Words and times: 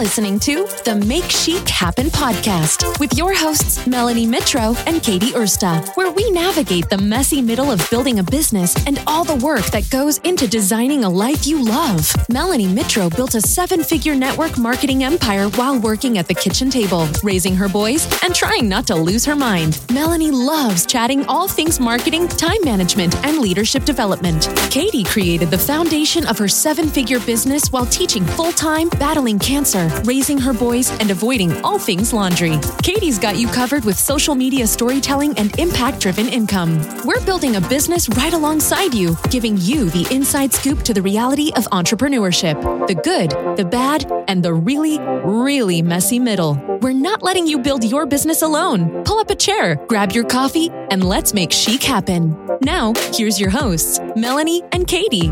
listening 0.00 0.38
to 0.40 0.66
the 0.86 0.94
Make 1.06 1.24
Chic 1.24 1.68
Happen 1.68 2.06
podcast 2.06 2.98
with 2.98 3.12
your 3.18 3.34
hosts, 3.34 3.86
Melanie 3.86 4.26
Mitro 4.26 4.74
and 4.86 5.02
Katie 5.02 5.32
Ursta, 5.32 5.86
where 5.94 6.10
we 6.10 6.30
navigate 6.30 6.88
the 6.88 6.96
messy 6.96 7.42
middle 7.42 7.70
of 7.70 7.86
building 7.90 8.18
a 8.18 8.22
business 8.22 8.74
and 8.86 8.98
all 9.06 9.24
the 9.24 9.36
work 9.44 9.66
that 9.66 9.90
goes 9.90 10.16
into 10.20 10.48
designing 10.48 11.04
a 11.04 11.10
life 11.10 11.46
you 11.46 11.62
love. 11.62 12.10
Melanie 12.30 12.66
Mitro 12.66 13.14
built 13.14 13.34
a 13.34 13.42
seven 13.42 13.84
figure 13.84 14.14
network 14.14 14.56
marketing 14.56 15.04
empire 15.04 15.50
while 15.50 15.78
working 15.78 16.16
at 16.16 16.26
the 16.26 16.34
kitchen 16.34 16.70
table, 16.70 17.06
raising 17.22 17.54
her 17.54 17.68
boys, 17.68 18.08
and 18.22 18.34
trying 18.34 18.70
not 18.70 18.86
to 18.86 18.94
lose 18.94 19.26
her 19.26 19.36
mind. 19.36 19.82
Melanie 19.92 20.30
loves 20.30 20.86
chatting 20.86 21.26
all 21.26 21.46
things 21.46 21.78
marketing, 21.78 22.26
time 22.26 22.64
management, 22.64 23.14
and 23.26 23.36
leadership 23.36 23.84
development. 23.84 24.48
Katie 24.70 25.04
created 25.04 25.50
the 25.50 25.58
foundation 25.58 26.26
of 26.26 26.38
her 26.38 26.48
seven 26.48 26.88
figure 26.88 27.20
business 27.20 27.70
while 27.70 27.84
teaching 27.84 28.24
full 28.24 28.52
time, 28.52 28.88
battling 28.98 29.38
cancer, 29.38 29.89
raising 30.04 30.38
her 30.38 30.52
boys, 30.52 30.90
and 31.00 31.10
avoiding 31.10 31.52
all 31.64 31.78
things 31.78 32.12
laundry. 32.12 32.58
Katie's 32.82 33.18
got 33.18 33.36
you 33.36 33.48
covered 33.48 33.84
with 33.84 33.98
social 33.98 34.34
media 34.34 34.66
storytelling 34.66 35.36
and 35.38 35.58
impact 35.58 36.00
driven 36.00 36.28
income. 36.28 36.80
We're 37.04 37.24
building 37.24 37.56
a 37.56 37.60
business 37.60 38.08
right 38.10 38.32
alongside 38.32 38.94
you, 38.94 39.16
giving 39.30 39.56
you 39.58 39.90
the 39.90 40.06
inside 40.14 40.52
scoop 40.52 40.82
to 40.82 40.94
the 40.94 41.02
reality 41.02 41.52
of 41.56 41.64
entrepreneurship 41.66 42.60
the 42.86 42.94
good, 42.94 43.30
the 43.56 43.64
bad, 43.64 44.10
and 44.28 44.42
the 44.42 44.52
really, 44.52 44.98
really 44.98 45.82
messy 45.82 46.18
middle. 46.18 46.54
We're 46.80 46.92
not 46.92 47.22
letting 47.22 47.46
you 47.46 47.58
build 47.58 47.84
your 47.84 48.06
business 48.06 48.42
alone. 48.42 49.04
Pull 49.04 49.18
up 49.18 49.30
a 49.30 49.34
chair, 49.34 49.76
grab 49.86 50.12
your 50.12 50.24
coffee, 50.24 50.70
and 50.90 51.04
let's 51.04 51.34
make 51.34 51.52
chic 51.52 51.82
happen. 51.82 52.36
Now, 52.62 52.94
here's 53.12 53.40
your 53.40 53.50
hosts, 53.50 54.00
Melanie 54.16 54.62
and 54.72 54.86
Katie. 54.86 55.30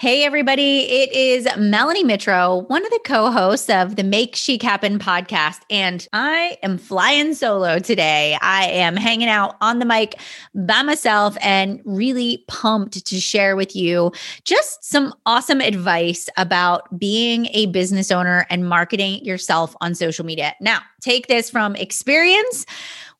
Hey, 0.00 0.22
everybody. 0.22 0.82
It 0.82 1.12
is 1.12 1.48
Melanie 1.56 2.04
Mitro, 2.04 2.68
one 2.68 2.84
of 2.84 2.90
the 2.92 3.00
co 3.02 3.32
hosts 3.32 3.68
of 3.68 3.96
the 3.96 4.04
Make 4.04 4.36
Chic 4.36 4.62
Happen 4.62 5.00
podcast. 5.00 5.58
And 5.70 6.06
I 6.12 6.56
am 6.62 6.78
flying 6.78 7.34
solo 7.34 7.80
today. 7.80 8.38
I 8.40 8.66
am 8.66 8.94
hanging 8.94 9.28
out 9.28 9.56
on 9.60 9.80
the 9.80 9.84
mic 9.84 10.14
by 10.54 10.82
myself 10.82 11.36
and 11.40 11.82
really 11.84 12.44
pumped 12.46 13.04
to 13.06 13.18
share 13.18 13.56
with 13.56 13.74
you 13.74 14.12
just 14.44 14.84
some 14.84 15.12
awesome 15.26 15.60
advice 15.60 16.28
about 16.36 16.96
being 16.96 17.46
a 17.46 17.66
business 17.66 18.12
owner 18.12 18.46
and 18.50 18.68
marketing 18.68 19.24
yourself 19.24 19.74
on 19.80 19.96
social 19.96 20.24
media. 20.24 20.54
Now, 20.60 20.78
take 21.00 21.26
this 21.26 21.50
from 21.50 21.74
experience. 21.74 22.66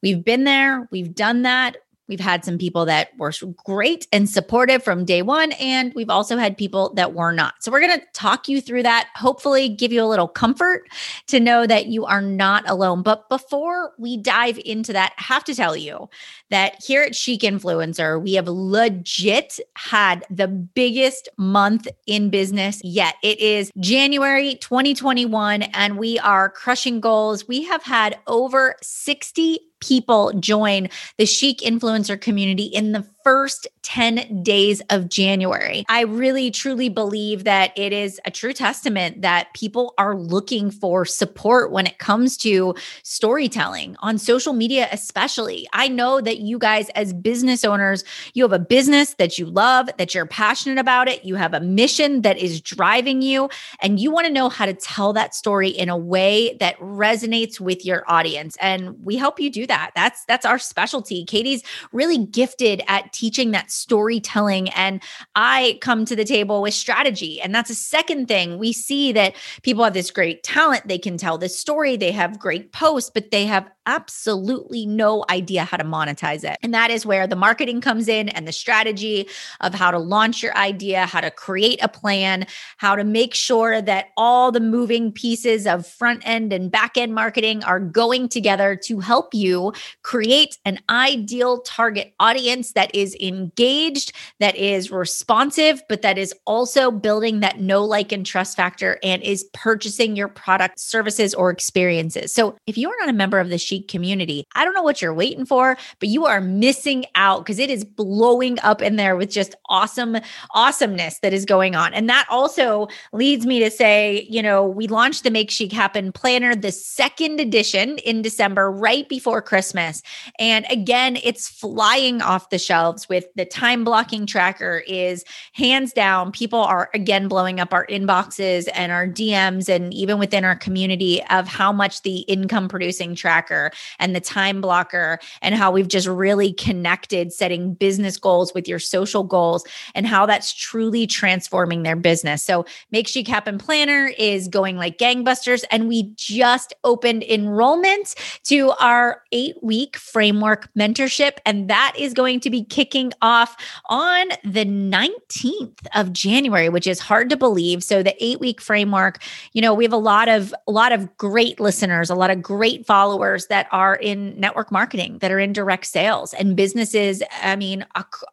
We've 0.00 0.24
been 0.24 0.44
there, 0.44 0.86
we've 0.92 1.12
done 1.12 1.42
that. 1.42 1.78
We've 2.08 2.20
had 2.20 2.44
some 2.44 2.58
people 2.58 2.86
that 2.86 3.10
were 3.18 3.32
great 3.64 4.06
and 4.12 4.28
supportive 4.28 4.82
from 4.82 5.04
day 5.04 5.22
one, 5.22 5.52
and 5.52 5.92
we've 5.94 6.10
also 6.10 6.36
had 6.38 6.56
people 6.56 6.94
that 6.94 7.14
were 7.14 7.32
not. 7.32 7.62
So, 7.62 7.70
we're 7.70 7.80
going 7.80 8.00
to 8.00 8.06
talk 8.14 8.48
you 8.48 8.60
through 8.60 8.84
that, 8.84 9.08
hopefully, 9.14 9.68
give 9.68 9.92
you 9.92 10.02
a 10.02 10.06
little 10.06 10.28
comfort 10.28 10.88
to 11.26 11.38
know 11.38 11.66
that 11.66 11.86
you 11.86 12.06
are 12.06 12.22
not 12.22 12.68
alone. 12.68 13.02
But 13.02 13.28
before 13.28 13.92
we 13.98 14.16
dive 14.16 14.58
into 14.64 14.92
that, 14.94 15.12
I 15.18 15.22
have 15.22 15.44
to 15.44 15.54
tell 15.54 15.76
you 15.76 16.08
that 16.50 16.82
here 16.82 17.02
at 17.02 17.14
Chic 17.14 17.42
Influencer, 17.42 18.20
we 18.20 18.34
have 18.34 18.48
legit 18.48 19.60
had 19.76 20.24
the 20.30 20.48
biggest 20.48 21.28
month 21.36 21.88
in 22.06 22.30
business 22.30 22.80
yet. 22.82 23.16
It 23.22 23.38
is 23.38 23.70
January 23.78 24.54
2021, 24.56 25.62
and 25.62 25.98
we 25.98 26.18
are 26.20 26.48
crushing 26.48 27.00
goals. 27.00 27.46
We 27.46 27.64
have 27.64 27.82
had 27.82 28.18
over 28.26 28.76
60 28.82 29.60
people 29.80 30.32
join 30.40 30.88
the 31.16 31.26
chic 31.26 31.58
influencer 31.58 32.20
community 32.20 32.64
in 32.64 32.92
the 32.92 33.06
first 33.28 33.68
10 33.82 34.42
days 34.42 34.80
of 34.88 35.10
January. 35.10 35.84
I 35.90 36.02
really 36.02 36.50
truly 36.50 36.88
believe 36.88 37.44
that 37.44 37.76
it 37.76 37.92
is 37.92 38.18
a 38.24 38.30
true 38.30 38.54
testament 38.54 39.20
that 39.20 39.52
people 39.52 39.92
are 39.98 40.16
looking 40.16 40.70
for 40.70 41.04
support 41.04 41.70
when 41.70 41.86
it 41.86 41.98
comes 41.98 42.38
to 42.38 42.74
storytelling 43.02 43.96
on 44.00 44.16
social 44.16 44.54
media, 44.54 44.88
especially. 44.92 45.68
I 45.74 45.88
know 45.88 46.22
that 46.22 46.38
you 46.38 46.58
guys, 46.58 46.88
as 46.90 47.12
business 47.12 47.66
owners, 47.66 48.02
you 48.32 48.44
have 48.44 48.52
a 48.54 48.58
business 48.58 49.12
that 49.14 49.38
you 49.38 49.44
love, 49.44 49.90
that 49.98 50.14
you're 50.14 50.24
passionate 50.24 50.78
about 50.78 51.06
it, 51.06 51.22
you 51.22 51.34
have 51.34 51.52
a 51.52 51.60
mission 51.60 52.22
that 52.22 52.38
is 52.38 52.62
driving 52.62 53.20
you, 53.20 53.50
and 53.80 54.00
you 54.00 54.10
want 54.10 54.26
to 54.26 54.32
know 54.32 54.48
how 54.48 54.64
to 54.64 54.72
tell 54.72 55.12
that 55.12 55.34
story 55.34 55.68
in 55.68 55.90
a 55.90 55.98
way 55.98 56.56
that 56.60 56.78
resonates 56.78 57.60
with 57.60 57.84
your 57.84 58.04
audience. 58.06 58.56
And 58.58 58.96
we 59.04 59.16
help 59.16 59.38
you 59.38 59.50
do 59.50 59.66
that. 59.66 59.90
That's 59.94 60.24
that's 60.24 60.46
our 60.46 60.58
specialty. 60.58 61.26
Katie's 61.26 61.62
really 61.92 62.24
gifted 62.24 62.82
at 62.88 63.12
teaching 63.18 63.50
that 63.50 63.70
storytelling. 63.70 64.68
And 64.70 65.02
I 65.34 65.78
come 65.80 66.04
to 66.04 66.14
the 66.14 66.24
table 66.24 66.62
with 66.62 66.74
strategy. 66.74 67.40
And 67.40 67.52
that's 67.54 67.70
a 67.70 67.74
second 67.74 68.28
thing. 68.28 68.58
We 68.58 68.72
see 68.72 69.12
that 69.12 69.34
people 69.62 69.82
have 69.82 69.94
this 69.94 70.10
great 70.10 70.44
talent. 70.44 70.86
They 70.86 70.98
can 70.98 71.16
tell 71.16 71.36
this 71.36 71.58
story, 71.58 71.96
they 71.96 72.12
have 72.12 72.38
great 72.38 72.72
posts, 72.72 73.10
but 73.12 73.30
they 73.32 73.46
have 73.46 73.68
absolutely 73.88 74.84
no 74.84 75.24
idea 75.30 75.64
how 75.64 75.78
to 75.78 75.82
monetize 75.82 76.44
it. 76.44 76.58
And 76.62 76.74
that 76.74 76.90
is 76.90 77.06
where 77.06 77.26
the 77.26 77.36
marketing 77.36 77.80
comes 77.80 78.06
in 78.06 78.28
and 78.28 78.46
the 78.46 78.52
strategy 78.52 79.26
of 79.62 79.72
how 79.72 79.90
to 79.90 79.98
launch 79.98 80.42
your 80.42 80.54
idea, 80.58 81.06
how 81.06 81.22
to 81.22 81.30
create 81.30 81.82
a 81.82 81.88
plan, 81.88 82.46
how 82.76 82.94
to 82.94 83.02
make 83.02 83.34
sure 83.34 83.80
that 83.80 84.08
all 84.18 84.52
the 84.52 84.60
moving 84.60 85.10
pieces 85.10 85.66
of 85.66 85.86
front 85.86 86.20
end 86.26 86.52
and 86.52 86.70
back 86.70 86.98
end 86.98 87.14
marketing 87.14 87.64
are 87.64 87.80
going 87.80 88.28
together 88.28 88.76
to 88.76 89.00
help 89.00 89.32
you 89.32 89.72
create 90.02 90.58
an 90.66 90.78
ideal 90.90 91.62
target 91.62 92.12
audience 92.20 92.72
that 92.72 92.94
is 92.94 93.16
engaged, 93.20 94.12
that 94.38 94.54
is 94.54 94.90
responsive, 94.90 95.82
but 95.88 96.02
that 96.02 96.18
is 96.18 96.34
also 96.46 96.90
building 96.90 97.40
that 97.40 97.58
know, 97.58 97.82
like, 97.82 98.12
and 98.12 98.26
trust 98.26 98.54
factor 98.54 98.98
and 99.02 99.22
is 99.22 99.48
purchasing 99.54 100.14
your 100.14 100.28
product, 100.28 100.78
services, 100.78 101.32
or 101.32 101.48
experiences. 101.48 102.34
So 102.34 102.54
if 102.66 102.76
you 102.76 102.90
are 102.90 102.96
not 103.00 103.08
a 103.08 103.14
member 103.14 103.38
of 103.38 103.48
the 103.48 103.56
Community, 103.82 104.44
I 104.54 104.64
don't 104.64 104.74
know 104.74 104.82
what 104.82 105.00
you're 105.00 105.14
waiting 105.14 105.46
for, 105.46 105.76
but 106.00 106.08
you 106.08 106.26
are 106.26 106.40
missing 106.40 107.04
out 107.14 107.44
because 107.44 107.58
it 107.58 107.70
is 107.70 107.84
blowing 107.84 108.58
up 108.62 108.82
in 108.82 108.96
there 108.96 109.16
with 109.16 109.30
just 109.30 109.54
awesome 109.68 110.16
awesomeness 110.54 111.18
that 111.20 111.32
is 111.32 111.44
going 111.44 111.74
on. 111.74 111.94
And 111.94 112.08
that 112.08 112.26
also 112.30 112.88
leads 113.12 113.46
me 113.46 113.58
to 113.60 113.70
say, 113.70 114.26
you 114.28 114.42
know, 114.42 114.66
we 114.66 114.86
launched 114.86 115.24
the 115.24 115.30
Make 115.30 115.50
Chic 115.50 115.72
Happen 115.72 116.12
Planner, 116.12 116.54
the 116.54 116.72
second 116.72 117.40
edition 117.40 117.98
in 117.98 118.22
December, 118.22 118.70
right 118.70 119.08
before 119.08 119.42
Christmas. 119.42 120.02
And 120.38 120.66
again, 120.70 121.18
it's 121.22 121.48
flying 121.48 122.22
off 122.22 122.50
the 122.50 122.58
shelves 122.58 123.08
with 123.08 123.26
the 123.34 123.44
time 123.44 123.84
blocking 123.84 124.26
tracker 124.26 124.82
is 124.86 125.24
hands 125.52 125.92
down. 125.92 126.32
People 126.32 126.60
are 126.60 126.90
again 126.94 127.28
blowing 127.28 127.60
up 127.60 127.72
our 127.72 127.86
inboxes 127.86 128.68
and 128.74 128.92
our 128.92 129.06
DMs 129.06 129.68
and 129.68 129.92
even 129.92 130.18
within 130.18 130.44
our 130.44 130.56
community 130.56 131.22
of 131.30 131.46
how 131.48 131.72
much 131.72 132.02
the 132.02 132.18
income 132.20 132.68
producing 132.68 133.14
tracker 133.14 133.67
and 133.98 134.14
the 134.14 134.20
time 134.20 134.60
blocker 134.60 135.18
and 135.42 135.54
how 135.54 135.70
we've 135.70 135.88
just 135.88 136.06
really 136.06 136.52
connected 136.52 137.32
setting 137.32 137.74
business 137.74 138.16
goals 138.16 138.54
with 138.54 138.68
your 138.68 138.78
social 138.78 139.24
goals 139.24 139.64
and 139.94 140.06
how 140.06 140.26
that's 140.26 140.52
truly 140.52 141.06
transforming 141.06 141.82
their 141.82 141.96
business. 141.96 142.42
So 142.42 142.64
Make 142.90 143.08
Chic 143.08 143.28
Happen 143.28 143.58
Planner 143.58 144.10
is 144.18 144.48
going 144.48 144.76
like 144.76 144.98
gangbusters. 144.98 145.64
And 145.70 145.88
we 145.88 146.12
just 146.16 146.74
opened 146.84 147.22
enrollment 147.24 148.14
to 148.44 148.72
our 148.80 149.22
eight 149.32 149.56
week 149.62 149.96
framework 149.96 150.68
mentorship. 150.78 151.38
And 151.44 151.68
that 151.68 151.94
is 151.98 152.14
going 152.14 152.40
to 152.40 152.50
be 152.50 152.64
kicking 152.64 153.12
off 153.22 153.56
on 153.88 154.28
the 154.44 154.64
19th 154.64 155.86
of 155.94 156.12
January, 156.12 156.68
which 156.68 156.86
is 156.86 156.98
hard 156.98 157.30
to 157.30 157.36
believe. 157.36 157.82
So 157.84 158.02
the 158.02 158.16
eight 158.24 158.40
week 158.40 158.60
framework, 158.60 159.22
you 159.52 159.62
know, 159.62 159.74
we 159.74 159.84
have 159.84 159.92
a 159.92 159.96
lot 159.96 160.28
of 160.28 160.54
a 160.66 160.72
lot 160.72 160.92
of 160.92 161.16
great 161.16 161.60
listeners, 161.60 162.10
a 162.10 162.14
lot 162.14 162.30
of 162.30 162.42
great 162.42 162.86
followers 162.86 163.46
that 163.48 163.66
are 163.72 163.96
in 163.96 164.38
network 164.38 164.70
marketing, 164.70 165.18
that 165.18 165.30
are 165.30 165.38
in 165.38 165.52
direct 165.52 165.86
sales 165.86 166.34
and 166.34 166.56
businesses. 166.56 167.22
I 167.42 167.56
mean, 167.56 167.84